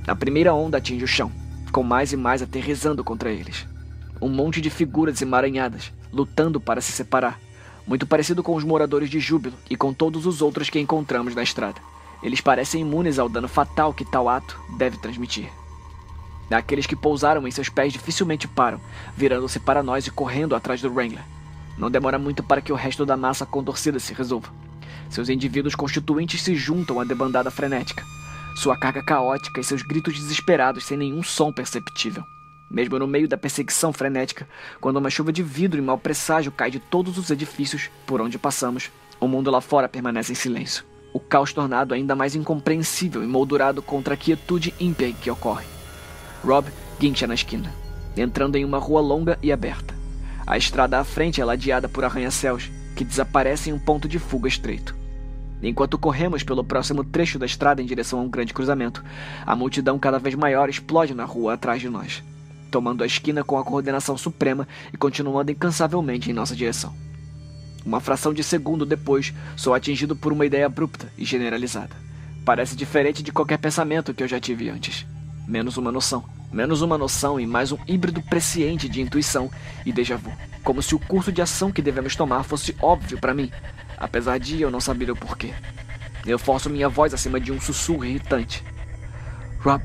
[0.07, 1.31] A primeira onda atinge o chão,
[1.71, 3.67] com mais e mais aterrizando contra eles
[4.23, 7.41] um monte de figuras emaranhadas, lutando para se separar,
[7.85, 11.43] muito parecido com os moradores de Júbilo e com todos os outros que encontramos na
[11.43, 11.81] estrada.
[12.23, 15.51] Eles parecem imunes ao dano fatal que tal ato deve transmitir.
[16.49, 18.81] Aqueles que pousaram em seus pés dificilmente param,
[19.17, 21.25] virando-se para nós e correndo atrás do Wrangler.
[21.77, 24.53] Não demora muito para que o resto da massa contorcida se resolva.
[25.11, 28.05] Seus indivíduos constituintes se juntam à debandada frenética,
[28.57, 32.25] sua carga caótica e seus gritos desesperados sem nenhum som perceptível
[32.73, 34.49] mesmo no meio da perseguição frenética,
[34.81, 38.39] quando uma chuva de vidro e mau presságio cai de todos os edifícios por onde
[38.39, 40.85] passamos, o mundo lá fora permanece em silêncio.
[41.13, 45.67] O caos tornado ainda mais incompreensível e moldurado contra a quietude ímpia que ocorre.
[46.43, 46.67] Rob
[46.99, 47.73] guincha na esquina,
[48.17, 50.02] entrando em uma rua longa e aberta.
[50.47, 54.49] A estrada à frente é ladeada por arranha-céus, que desaparecem em um ponto de fuga
[54.49, 54.95] estreito.
[55.63, 59.05] Enquanto corremos pelo próximo trecho da estrada em direção a um grande cruzamento,
[59.47, 62.23] a multidão cada vez maior explode na rua atrás de nós
[62.73, 66.93] tomando a esquina com a coordenação suprema e continuando incansavelmente em nossa direção.
[67.85, 71.95] Uma fração de segundo depois, sou atingido por uma ideia abrupta e generalizada.
[72.45, 75.07] Parece diferente de qualquer pensamento que eu já tive antes.
[75.47, 76.25] Menos uma noção.
[76.53, 79.51] Menos uma noção e mais um híbrido presciente de intuição
[79.87, 80.31] e déjà vu.
[80.63, 83.51] Como se o curso de ação que devemos tomar fosse óbvio para mim,
[83.97, 85.55] apesar de eu não saber o porquê.
[86.27, 88.63] Eu forço minha voz acima de um sussurro irritante.
[89.61, 89.83] Rob,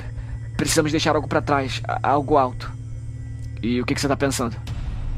[0.57, 2.71] precisamos deixar algo para trás, algo alto.
[3.61, 4.55] E o que, você tá pensando?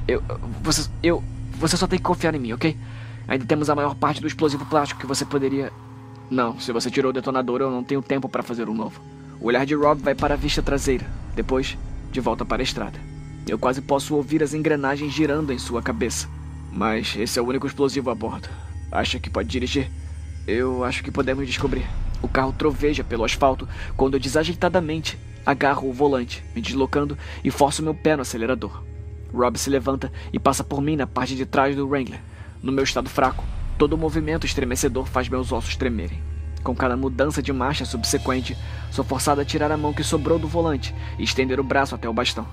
[0.08, 0.24] Eu.
[0.62, 0.90] Você.
[1.02, 1.24] Eu.
[1.54, 2.78] Você só tem que confiar em mim, ok?
[3.28, 5.74] Ainda temos a maior parte do explosivo plástico que você poderia.
[6.30, 9.02] Não, se você tirou o detonador, eu não tenho tempo para fazer um novo.
[9.42, 11.78] O olhar de Rob vai para a vista traseira, depois,
[12.12, 13.00] de volta para a estrada.
[13.48, 16.28] Eu quase posso ouvir as engrenagens girando em sua cabeça.
[16.72, 18.50] Mas esse é o único explosivo a bordo.
[18.92, 19.90] Acha que pode dirigir?
[20.48, 21.86] Eu acho que podemos descobrir.
[22.22, 27.82] O carro troveja pelo asfalto quando eu desajeitadamente Agarro o volante, me deslocando e forço
[27.82, 28.84] meu pé no acelerador.
[29.34, 32.20] Rob se levanta e passa por mim na parte de trás do Wrangler.
[32.62, 33.44] No meu estado fraco,
[33.78, 36.22] todo o movimento estremecedor faz meus ossos tremerem.
[36.64, 38.58] Com cada mudança de marcha subsequente,
[38.92, 42.10] sou forçado a tirar a mão que sobrou do volante e estender o braço até
[42.10, 42.46] o bastão.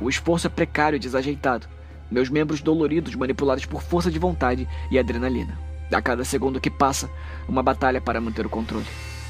[0.00, 1.66] O esforço é precário e desajeitado,
[2.10, 5.58] meus membros doloridos manipulados por força de vontade e adrenalina.
[5.92, 7.10] A cada segundo que passa,
[7.48, 8.86] uma batalha para manter o controle.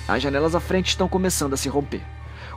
[0.08, 2.02] As janelas à frente estão começando a se romper.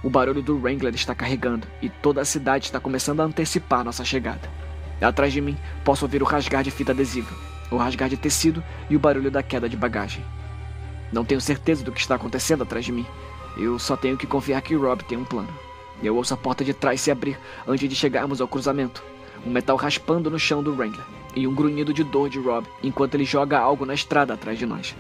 [0.04, 4.04] O barulho do Wrangler está carregando e toda a cidade está começando a antecipar nossa
[4.04, 4.50] chegada.
[5.00, 7.34] Atrás de mim, posso ouvir o rasgar de fita adesiva,
[7.70, 10.24] o rasgar de tecido e o barulho da queda de bagagem.
[11.12, 13.06] Não tenho certeza do que está acontecendo atrás de mim.
[13.58, 15.54] Eu só tenho que confiar que Rob tem um plano.
[16.02, 19.04] Eu ouço a porta de trás se abrir antes de chegarmos ao cruzamento.
[19.46, 23.16] Um metal raspando no chão do Wrangler e um grunhido de dor de Rob enquanto
[23.16, 24.96] ele joga algo na estrada atrás de nós.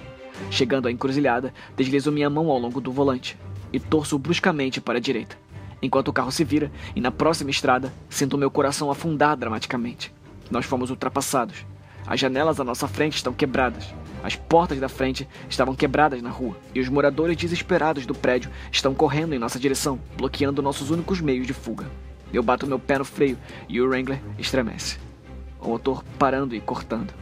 [0.50, 3.38] Chegando à encruzilhada, deslizo minha mão ao longo do volante
[3.71, 5.38] e torço bruscamente para a direita,
[5.82, 10.13] enquanto o carro se vira e na próxima estrada sinto meu coração afundar dramaticamente.
[10.50, 11.65] Nós fomos ultrapassados.
[12.06, 13.93] As janelas à nossa frente estão quebradas.
[14.23, 18.93] As portas da frente estavam quebradas na rua e os moradores desesperados do prédio estão
[18.93, 21.89] correndo em nossa direção, bloqueando nossos únicos meios de fuga.
[22.31, 24.99] Eu bato meu pé no freio e o Wrangler estremece.
[25.60, 27.13] O motor parando e cortando.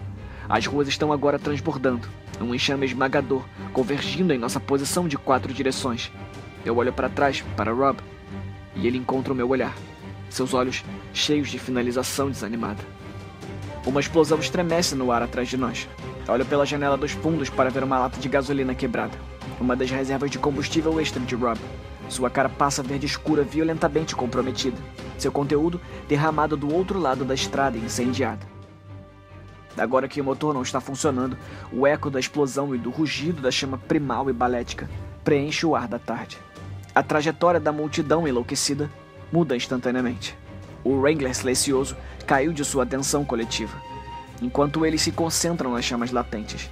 [0.47, 2.07] As ruas estão agora transbordando,
[2.41, 6.11] um enxame esmagador convergindo em nossa posição de quatro direções.
[6.65, 7.99] Eu olho para trás, para Rob,
[8.75, 9.75] e ele encontra o meu olhar,
[10.29, 10.83] seus olhos
[11.13, 12.83] cheios de finalização desanimada.
[13.85, 15.87] Uma explosão estremece no ar atrás de nós.
[16.29, 19.17] Olho pela janela dos fundos para ver uma lata de gasolina quebrada.
[19.59, 21.59] Uma das reservas de combustível extra de Rob.
[22.07, 24.77] Sua cara passa verde escura violentamente comprometida.
[25.17, 28.45] Seu conteúdo derramado do outro lado da estrada incendiada.
[29.75, 31.35] Agora que o motor não está funcionando,
[31.71, 34.87] o eco da explosão e do rugido da chama primal e balética
[35.23, 36.37] preenche o ar da tarde.
[36.93, 38.89] A trajetória da multidão enlouquecida
[39.31, 40.37] muda instantaneamente.
[40.83, 43.75] O Wrangler silencioso caiu de sua atenção coletiva,
[44.41, 46.69] enquanto eles se concentram nas chamas latentes.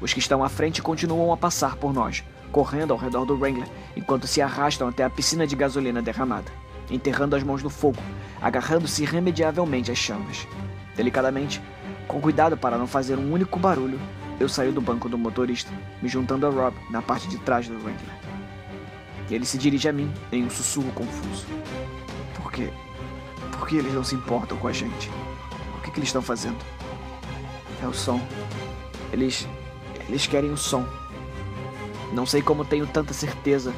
[0.00, 3.68] Os que estão à frente continuam a passar por nós, correndo ao redor do Wrangler,
[3.96, 6.50] enquanto se arrastam até a piscina de gasolina derramada,
[6.90, 7.98] enterrando as mãos no fogo,
[8.40, 10.46] agarrando-se irremediavelmente às chamas.
[10.96, 11.62] Delicadamente,
[12.06, 13.98] com cuidado para não fazer um único barulho,
[14.38, 15.70] eu saio do banco do motorista,
[16.02, 18.22] me juntando a Rob na parte de trás do Wrangler.
[19.30, 21.46] Ele se dirige a mim em um sussurro confuso.
[22.34, 22.70] Por quê?
[23.52, 25.10] Por que eles não se importam com a gente?
[25.78, 26.58] O que, que eles estão fazendo?
[27.82, 28.20] É o som.
[29.12, 29.46] Eles.
[30.08, 30.86] Eles querem o som.
[32.12, 33.74] Não sei como tenho tanta certeza,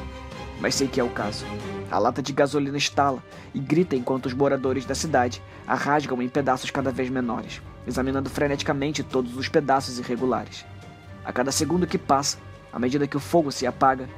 [0.59, 1.45] mas sei que é o caso.
[1.89, 6.29] A lata de gasolina estala e grita enquanto os moradores da cidade a rasgam em
[6.29, 10.65] pedaços cada vez menores, examinando freneticamente todos os pedaços irregulares.
[11.23, 12.37] A cada segundo que passa,
[12.71, 14.09] à medida que o fogo se apaga,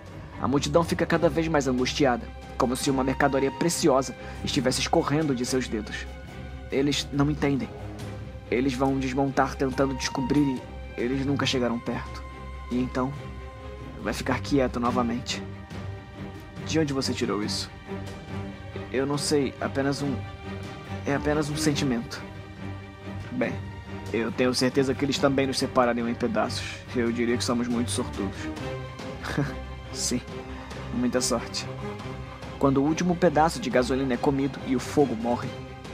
[0.41, 5.45] a multidão fica cada vez mais angustiada, como se uma mercadoria preciosa estivesse escorrendo de
[5.45, 6.05] seus dedos.
[6.71, 7.69] Eles não entendem.
[8.49, 10.61] Eles vão desmontar tentando descobrir
[10.97, 12.23] e eles nunca chegaram perto.
[12.71, 13.13] E então,
[14.01, 15.41] vai ficar quieto novamente.
[16.65, 17.69] De onde você tirou isso?
[18.91, 20.15] Eu não sei, apenas um.
[21.05, 22.21] É apenas um sentimento.
[23.31, 23.53] Bem,
[24.13, 26.65] eu tenho certeza que eles também nos separariam em pedaços.
[26.95, 28.37] Eu diria que somos muito sortudos.
[29.93, 30.21] Sim,
[30.93, 31.65] muita sorte.
[32.57, 35.49] Quando o último pedaço de gasolina é comido e o fogo morre,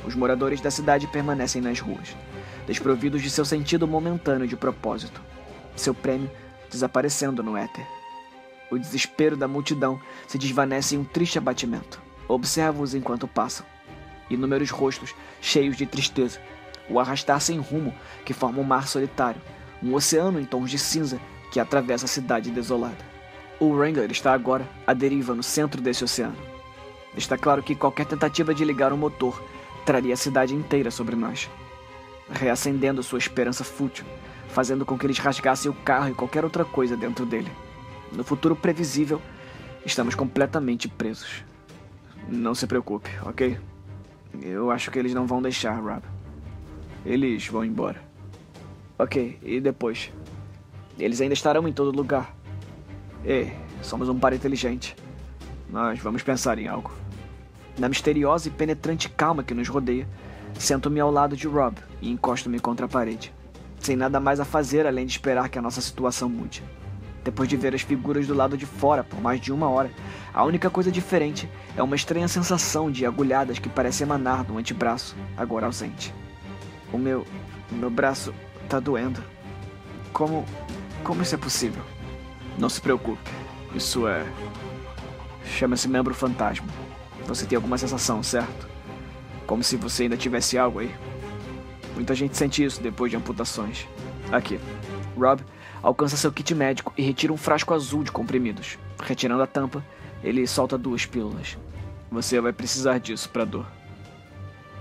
[0.06, 2.16] os moradores da cidade permanecem nas ruas,
[2.65, 5.21] desprovidos de seu sentido momentâneo de propósito,
[5.76, 6.30] seu prêmio
[6.69, 7.86] desaparecendo no éter.
[8.71, 12.02] O desespero da multidão se desvanece em um triste abatimento.
[12.28, 13.65] Observo-os enquanto passam.
[14.30, 16.39] Inúmeros rostos cheios de tristeza,
[16.89, 17.93] o arrastar sem rumo
[18.26, 19.41] que forma um mar solitário,
[19.82, 21.19] um oceano em tons de cinza
[21.52, 22.97] que atravessa a cidade desolada.
[23.60, 26.36] O Wrangler está agora à deriva no centro desse oceano.
[27.15, 29.43] Está claro que qualquer tentativa de ligar o motor
[29.86, 31.49] traria a cidade inteira sobre nós,
[32.34, 34.06] reacendendo sua esperança fútil,
[34.50, 37.52] fazendo com que eles rasgassem o carro e qualquer outra coisa dentro dele.
[38.12, 39.22] No futuro previsível,
[39.86, 41.43] estamos completamente presos.
[42.28, 43.58] Não se preocupe, ok?
[44.41, 46.02] Eu acho que eles não vão deixar, Rob.
[47.06, 48.02] Eles vão embora.
[48.98, 50.12] Ok, e depois?
[50.98, 52.36] Eles ainda estarão em todo lugar.
[53.26, 54.96] Ei, somos um par inteligente.
[55.69, 56.91] Nós vamos pensar em algo.
[57.78, 60.08] Na misteriosa e penetrante calma que nos rodeia,
[60.63, 63.34] sento-me ao lado de Rob e encosto-me contra a parede,
[63.80, 66.64] sem nada mais a fazer além de esperar que a nossa situação mude.
[67.22, 69.91] Depois de ver as figuras do lado de fora por mais de uma hora,
[70.34, 75.16] a única coisa diferente é uma estranha sensação de agulhadas que parece emanar do antebraço,
[75.36, 76.14] agora ausente.
[76.91, 77.26] O meu.
[77.72, 78.34] O meu braço
[78.70, 79.22] tá doendo.
[80.11, 80.45] Como.
[81.03, 81.84] Como isso é possível?
[82.57, 83.32] Não se preocupe.
[83.76, 84.26] Isso é.
[85.45, 86.68] Chama-se membro fantasma.
[87.26, 88.72] Você tem alguma sensação, certo?
[89.46, 90.94] Como se você ainda tivesse algo aí.
[91.96, 93.88] Muita gente sente isso depois de amputações.
[94.32, 94.60] Aqui.
[95.18, 95.44] Rob
[95.82, 98.80] alcança seu kit médico e retira um frasco azul de comprimidos.
[99.04, 99.84] Retirando a tampa,
[100.24, 101.58] ele solta duas pílulas.
[102.10, 103.66] Você vai precisar disso para dor.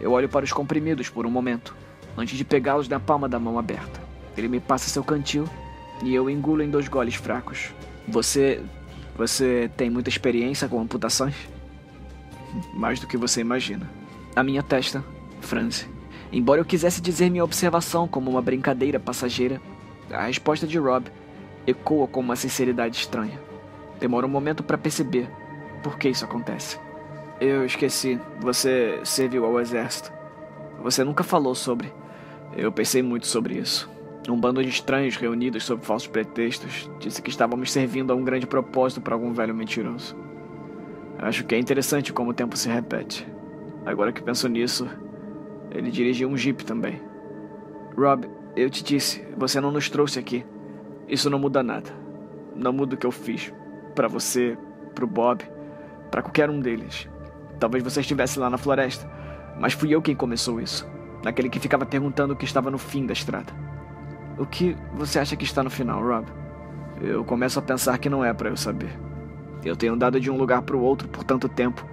[0.01, 1.77] Eu olho para os comprimidos por um momento,
[2.17, 4.01] antes de pegá-los na palma da mão aberta.
[4.37, 5.49] Ele me passa seu cantil
[6.03, 7.71] e eu engulo em dois goles fracos.
[8.09, 8.63] Você.
[9.15, 11.35] Você tem muita experiência com amputações?
[12.73, 13.89] Mais do que você imagina.
[14.35, 15.05] A minha testa
[15.41, 15.87] franze.
[16.33, 19.61] Embora eu quisesse dizer minha observação como uma brincadeira passageira,
[20.11, 21.05] a resposta de Rob
[21.67, 23.39] ecoa com uma sinceridade estranha.
[24.01, 25.29] Demora um momento para perceber
[25.83, 26.81] por que isso acontece.
[27.39, 30.11] Eu esqueci, você serviu ao exército.
[30.83, 31.93] Você nunca falou sobre.
[32.57, 33.91] Eu pensei muito sobre isso.
[34.29, 38.47] Um bando de estranhos reunidos sob falsos pretextos disse que estávamos servindo a um grande
[38.47, 40.17] propósito para algum velho mentiroso.
[41.19, 43.27] Acho que é interessante como o tempo se repete.
[43.85, 44.89] Agora que penso nisso,
[45.71, 47.01] ele dirigia um jeep também.
[47.97, 50.45] Rob, eu te disse, você não nos trouxe aqui.
[51.09, 51.91] Isso não muda nada.
[52.55, 53.53] Não muda o que eu fiz.
[53.95, 54.57] Para você,
[54.95, 55.43] pro Bob,
[56.11, 57.09] para qualquer um deles.
[57.59, 59.11] Talvez você estivesse lá na floresta,
[59.59, 60.89] mas fui eu quem começou isso.
[61.25, 63.53] Naquele que ficava perguntando o que estava no fim da estrada.
[64.39, 66.27] O que você acha que está no final, Rob?
[67.01, 68.91] Eu começo a pensar que não é para eu saber.
[69.65, 71.87] Eu tenho andado de um lugar para o outro por tanto tempo,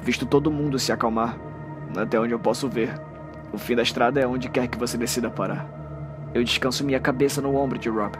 [0.00, 1.38] visto todo mundo se acalmar,
[1.96, 3.00] até onde eu posso ver.
[3.52, 5.68] O fim da estrada é onde quer que você decida parar.
[6.34, 8.12] Eu descanso minha cabeça no ombro de Rob.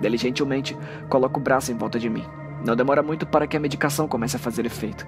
[0.00, 0.76] Ele gentilmente
[1.08, 2.24] coloca o braço em volta de mim.
[2.64, 5.06] Não demora muito para que a medicação comece a fazer efeito,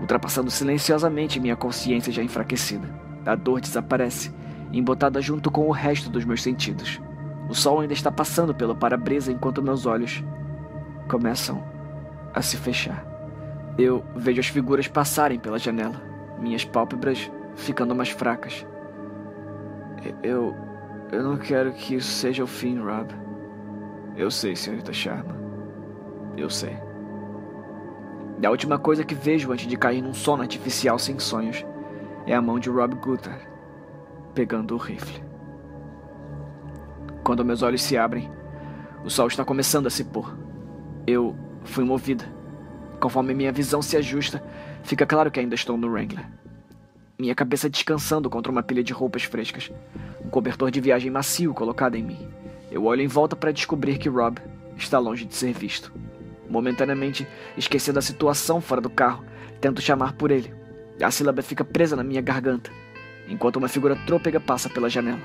[0.00, 2.88] ultrapassando silenciosamente minha consciência já enfraquecida.
[3.26, 4.32] A dor desaparece,
[4.72, 7.00] embotada junto com o resto dos meus sentidos.
[7.48, 10.22] O sol ainda está passando pelo para-brisa enquanto meus olhos
[11.08, 11.62] começam
[12.32, 13.09] a se fechar.
[13.78, 16.00] Eu vejo as figuras passarem pela janela,
[16.38, 18.66] minhas pálpebras ficando mais fracas.
[20.22, 20.54] Eu.
[21.12, 23.12] Eu não quero que isso seja o fim, Rob.
[24.16, 25.36] Eu sei, senhorita Sharma.
[26.36, 26.76] Eu sei.
[28.40, 31.66] E a última coisa que vejo antes de cair num sono artificial sem sonhos
[32.26, 33.50] é a mão de Rob Gutter
[34.34, 35.22] pegando o rifle.
[37.22, 38.30] Quando meus olhos se abrem,
[39.04, 40.36] o sol está começando a se pôr.
[41.06, 42.24] Eu fui movida.
[43.00, 44.42] Conforme minha visão se ajusta,
[44.84, 46.26] fica claro que ainda estou no Wrangler.
[47.18, 49.70] Minha cabeça descansando contra uma pilha de roupas frescas.
[50.24, 52.28] Um cobertor de viagem macio colocado em mim.
[52.70, 54.38] Eu olho em volta para descobrir que Rob
[54.76, 55.92] está longe de ser visto.
[56.48, 57.26] Momentaneamente,
[57.56, 59.24] esquecendo a situação fora do carro,
[59.60, 60.54] tento chamar por ele.
[61.02, 62.70] A sílaba fica presa na minha garganta,
[63.28, 65.20] enquanto uma figura trôpega passa pela janela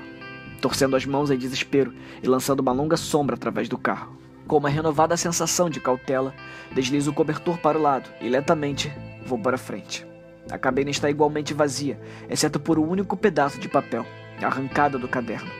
[0.60, 4.16] torcendo as mãos em desespero e lançando uma longa sombra através do carro.
[4.46, 6.32] Com uma renovada sensação de cautela,
[6.72, 8.92] deslizo o cobertor para o lado e lentamente
[9.24, 10.06] vou para frente.
[10.48, 14.06] A cabine está igualmente vazia, exceto por um único pedaço de papel,
[14.40, 15.50] arrancado do caderno.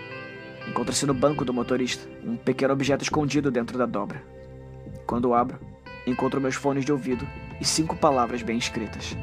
[0.68, 4.22] Encontra-se no banco do motorista um pequeno objeto escondido dentro da dobra.
[5.04, 5.58] Quando abro,
[6.06, 7.26] encontro meus fones de ouvido
[7.60, 9.16] e cinco palavras bem escritas: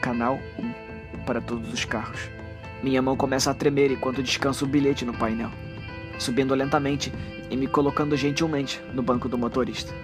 [0.00, 2.30] Canal 1 para todos os carros.
[2.82, 5.50] Minha mão começa a tremer enquanto descanso o bilhete no painel,
[6.18, 7.12] subindo lentamente
[7.50, 9.94] e me colocando gentilmente no banco do motorista.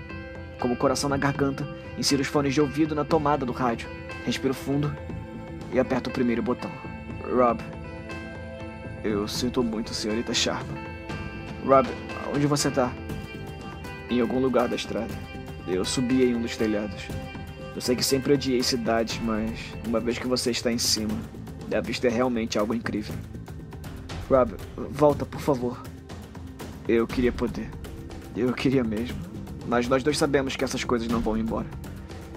[0.59, 3.89] Com o coração na garganta, insiro os fones de ouvido na tomada do rádio,
[4.25, 4.95] respiro fundo
[5.73, 6.71] e aperto o primeiro botão.
[7.31, 7.61] Rob.
[9.03, 10.73] Eu sinto muito, senhorita Sharma.
[11.67, 11.89] Rob,
[12.35, 12.93] onde você tá?
[14.09, 15.13] Em algum lugar da estrada.
[15.67, 17.05] Eu subi em um dos telhados.
[17.75, 21.15] Eu sei que sempre odiei cidades, mas uma vez que você está em cima,
[21.75, 23.15] a vista é realmente algo incrível.
[24.31, 24.55] Rob,
[24.91, 25.83] volta, por favor.
[26.87, 27.71] Eu queria poder.
[28.37, 29.19] Eu queria mesmo.
[29.67, 31.67] Mas nós dois sabemos que essas coisas não vão embora.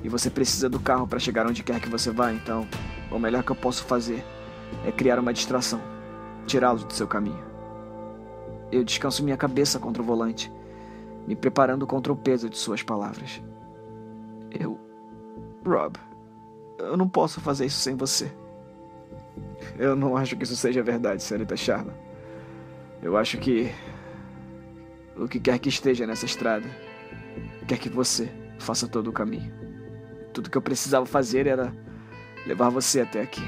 [0.03, 2.67] E você precisa do carro para chegar onde quer que você vá, então
[3.11, 4.23] o melhor que eu posso fazer
[4.85, 5.81] é criar uma distração,
[6.45, 7.43] tirá-lo do seu caminho.
[8.71, 10.51] Eu descanso minha cabeça contra o volante,
[11.27, 13.41] me preparando contra o peso de suas palavras.
[14.51, 14.79] Eu.
[15.65, 15.97] Rob,
[16.77, 18.31] eu não posso fazer isso sem você.
[19.77, 21.93] Eu não acho que isso seja verdade, senhorita Charla.
[23.01, 23.71] Eu acho que.
[25.17, 26.67] O que quer que esteja nessa estrada,
[27.67, 29.51] quer que você faça todo o caminho.
[30.33, 31.73] Tudo que eu precisava fazer era
[32.45, 33.41] levar você até aqui.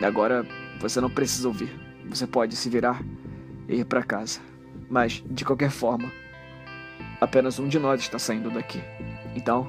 [0.00, 0.46] E agora
[0.80, 1.70] você não precisa ouvir.
[2.08, 3.02] Você pode se virar
[3.68, 4.40] e ir para casa.
[4.88, 6.10] Mas, de qualquer forma,
[7.20, 8.82] apenas um de nós está saindo daqui.
[9.36, 9.68] Então,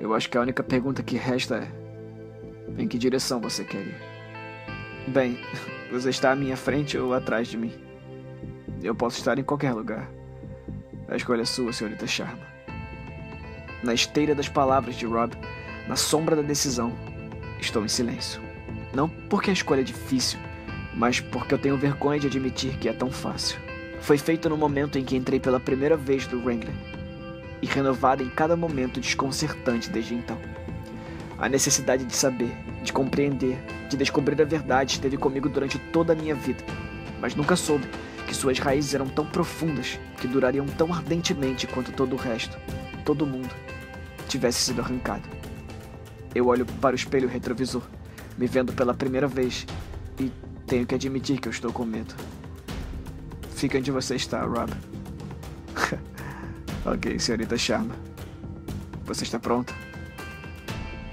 [0.00, 4.00] eu acho que a única pergunta que resta é: em que direção você quer ir?
[5.08, 5.38] Bem,
[5.92, 7.72] você está à minha frente ou atrás de mim.
[8.82, 10.17] Eu posso estar em qualquer lugar.
[11.08, 12.46] A escolha é sua, senhorita Sharma.
[13.82, 15.32] Na esteira das palavras de Rob,
[15.88, 16.92] na sombra da decisão,
[17.58, 18.42] estou em silêncio.
[18.92, 20.38] Não porque a escolha é difícil,
[20.94, 23.58] mas porque eu tenho vergonha de admitir que é tão fácil.
[24.02, 26.74] Foi feito no momento em que entrei pela primeira vez do Wrangler,
[27.62, 30.38] e renovada em cada momento desconcertante desde então.
[31.38, 36.16] A necessidade de saber, de compreender, de descobrir a verdade esteve comigo durante toda a
[36.16, 36.62] minha vida,
[37.18, 37.88] mas nunca soube
[38.28, 42.58] que suas raízes eram tão profundas que durariam tão ardentemente quanto todo o resto,
[43.02, 43.48] todo mundo,
[44.28, 45.26] tivesse sido arrancado.
[46.34, 47.82] Eu olho para o espelho retrovisor,
[48.36, 49.66] me vendo pela primeira vez,
[50.20, 50.30] e
[50.66, 52.14] tenho que admitir que eu estou com medo.
[53.54, 54.70] Fica onde você está, Rob.
[56.84, 57.96] ok, senhorita Sharma.
[59.06, 59.74] Você está pronta?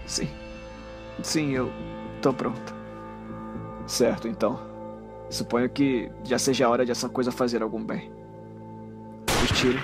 [0.05, 0.27] Sim.
[1.23, 1.71] Sim, eu
[2.21, 2.75] tô pronto.
[3.87, 4.74] Certo, então.
[5.29, 8.11] Suponho que já seja a hora de essa coisa fazer algum bem.
[9.43, 9.79] O tiro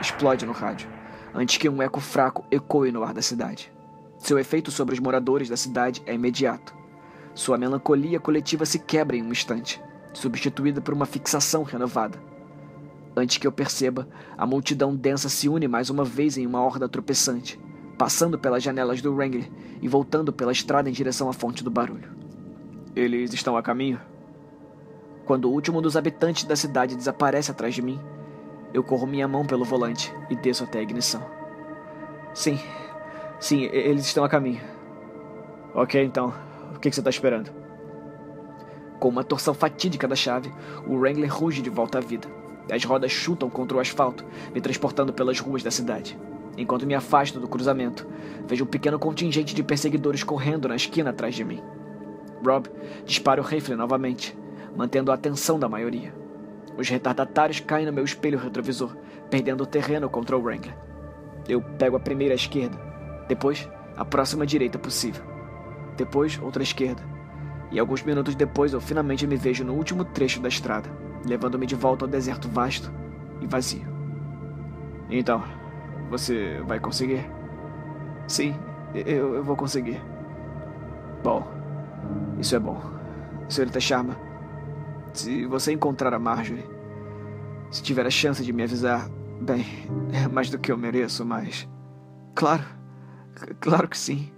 [0.00, 0.88] explode no rádio,
[1.34, 3.72] antes que um eco fraco ecoe no ar da cidade.
[4.18, 6.74] Seu efeito sobre os moradores da cidade é imediato.
[7.34, 9.82] Sua melancolia coletiva se quebra em um instante,
[10.12, 12.18] substituída por uma fixação renovada.
[13.16, 16.88] Antes que eu perceba, a multidão densa se une mais uma vez em uma horda
[16.88, 17.60] tropeçante,
[17.98, 22.12] passando pelas janelas do Wrangler e voltando pela estrada em direção à fonte do barulho.
[22.94, 24.00] Eles estão a caminho?
[25.24, 27.98] Quando o último dos habitantes da cidade desaparece atrás de mim,
[28.74, 31.22] eu corro minha mão pelo volante e desço até a ignição.
[32.34, 32.58] Sim,
[33.40, 34.60] sim, eles estão a caminho.
[35.74, 36.32] Ok, então,
[36.74, 37.50] o que você está esperando?
[39.00, 40.52] Com uma torção fatídica da chave,
[40.86, 42.28] o Wrangler ruge de volta à vida.
[42.70, 46.18] As rodas chutam contra o asfalto, me transportando pelas ruas da cidade.
[46.56, 48.06] Enquanto me afasto do cruzamento,
[48.46, 51.62] vejo um pequeno contingente de perseguidores correndo na esquina atrás de mim.
[52.44, 52.68] Rob
[53.04, 54.36] dispara o rifle novamente,
[54.76, 56.14] mantendo a atenção da maioria.
[56.76, 58.96] Os retardatários caem no meu espelho retrovisor,
[59.30, 60.76] perdendo o terreno contra o Wrangler.
[61.48, 62.76] Eu pego a primeira esquerda,
[63.28, 65.22] depois a próxima direita possível,
[65.96, 67.02] depois outra esquerda,
[67.70, 70.90] e alguns minutos depois eu finalmente me vejo no último trecho da estrada,
[71.26, 72.92] levando-me de volta ao deserto vasto
[73.40, 73.86] e vazio.
[75.10, 75.44] Então,
[76.10, 77.24] você vai conseguir?
[78.26, 78.54] Sim,
[78.94, 80.00] eu, eu vou conseguir.
[81.22, 81.46] Bom,
[82.38, 82.80] isso é bom.
[83.48, 84.16] Senhorita Sharma,
[85.14, 86.64] se você encontrar a Marjorie,
[87.70, 89.08] se tiver a chance de me avisar,
[89.40, 89.64] bem,
[90.12, 91.68] é mais do que eu mereço, mas.
[92.34, 92.64] Claro,
[93.60, 94.28] claro que sim.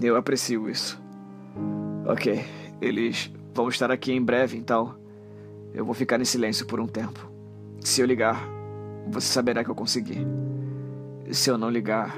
[0.00, 1.00] Eu aprecio isso.
[2.06, 2.44] Ok,
[2.80, 4.96] eles vão estar aqui em breve, então
[5.74, 7.30] eu vou ficar em silêncio por um tempo.
[7.80, 8.40] Se eu ligar,
[9.08, 10.26] você saberá que eu consegui.
[11.30, 12.16] Se eu não ligar,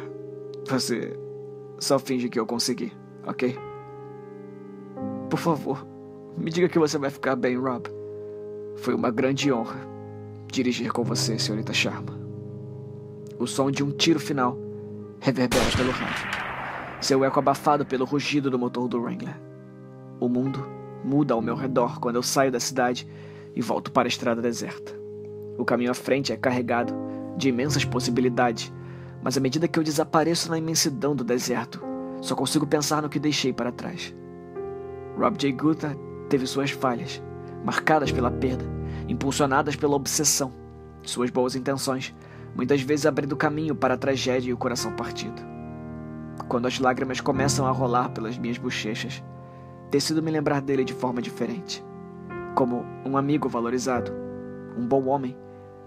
[0.68, 1.18] você
[1.78, 2.92] só finge que eu consegui,
[3.26, 3.58] ok?
[5.28, 5.84] Por favor,
[6.36, 7.88] me diga que você vai ficar bem, Rob.
[8.76, 9.88] Foi uma grande honra
[10.50, 12.18] dirigir com você, senhorita Sharma.
[13.38, 14.58] O som de um tiro final
[15.20, 16.28] reverbera pelo rádio.
[17.00, 19.36] Seu eco abafado pelo rugido do motor do Wrangler.
[20.18, 20.66] O mundo
[21.04, 23.08] muda ao meu redor quando eu saio da cidade
[23.54, 24.92] e volto para a estrada deserta.
[25.56, 26.94] O caminho à frente é carregado
[27.36, 28.72] de imensas possibilidades,
[29.22, 31.80] mas à medida que eu desapareço na imensidão do deserto,
[32.20, 34.14] só consigo pensar no que deixei para trás.
[35.18, 35.52] Rob J.
[35.52, 35.96] Gutta
[36.30, 37.20] teve suas falhas,
[37.64, 38.64] marcadas pela perda,
[39.08, 40.52] impulsionadas pela obsessão,
[41.02, 42.14] suas boas intenções,
[42.54, 45.42] muitas vezes abrindo caminho para a tragédia e o coração partido.
[46.48, 49.22] Quando as lágrimas começam a rolar pelas minhas bochechas,
[49.90, 51.84] decido me lembrar dele de forma diferente,
[52.54, 54.12] como um amigo valorizado,
[54.78, 55.36] um bom homem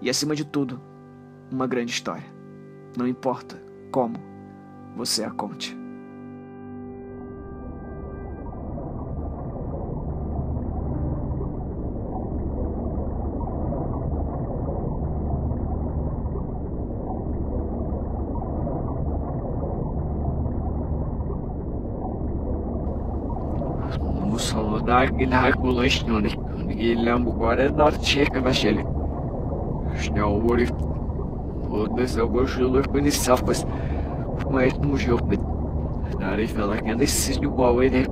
[0.00, 0.78] e, acima de tudo,
[1.50, 2.24] uma grande história.
[2.96, 4.16] Não importa como
[4.94, 5.83] você a conte.
[25.02, 26.32] إله إلا شنوني
[26.70, 28.84] إلا مبارد نار تشيك مشالي
[30.00, 30.72] شنو وريف
[31.74, 33.64] Одне забожило мені сапис,
[34.50, 35.20] мають мужок.
[36.20, 38.06] Нариф, але кандись з любовини.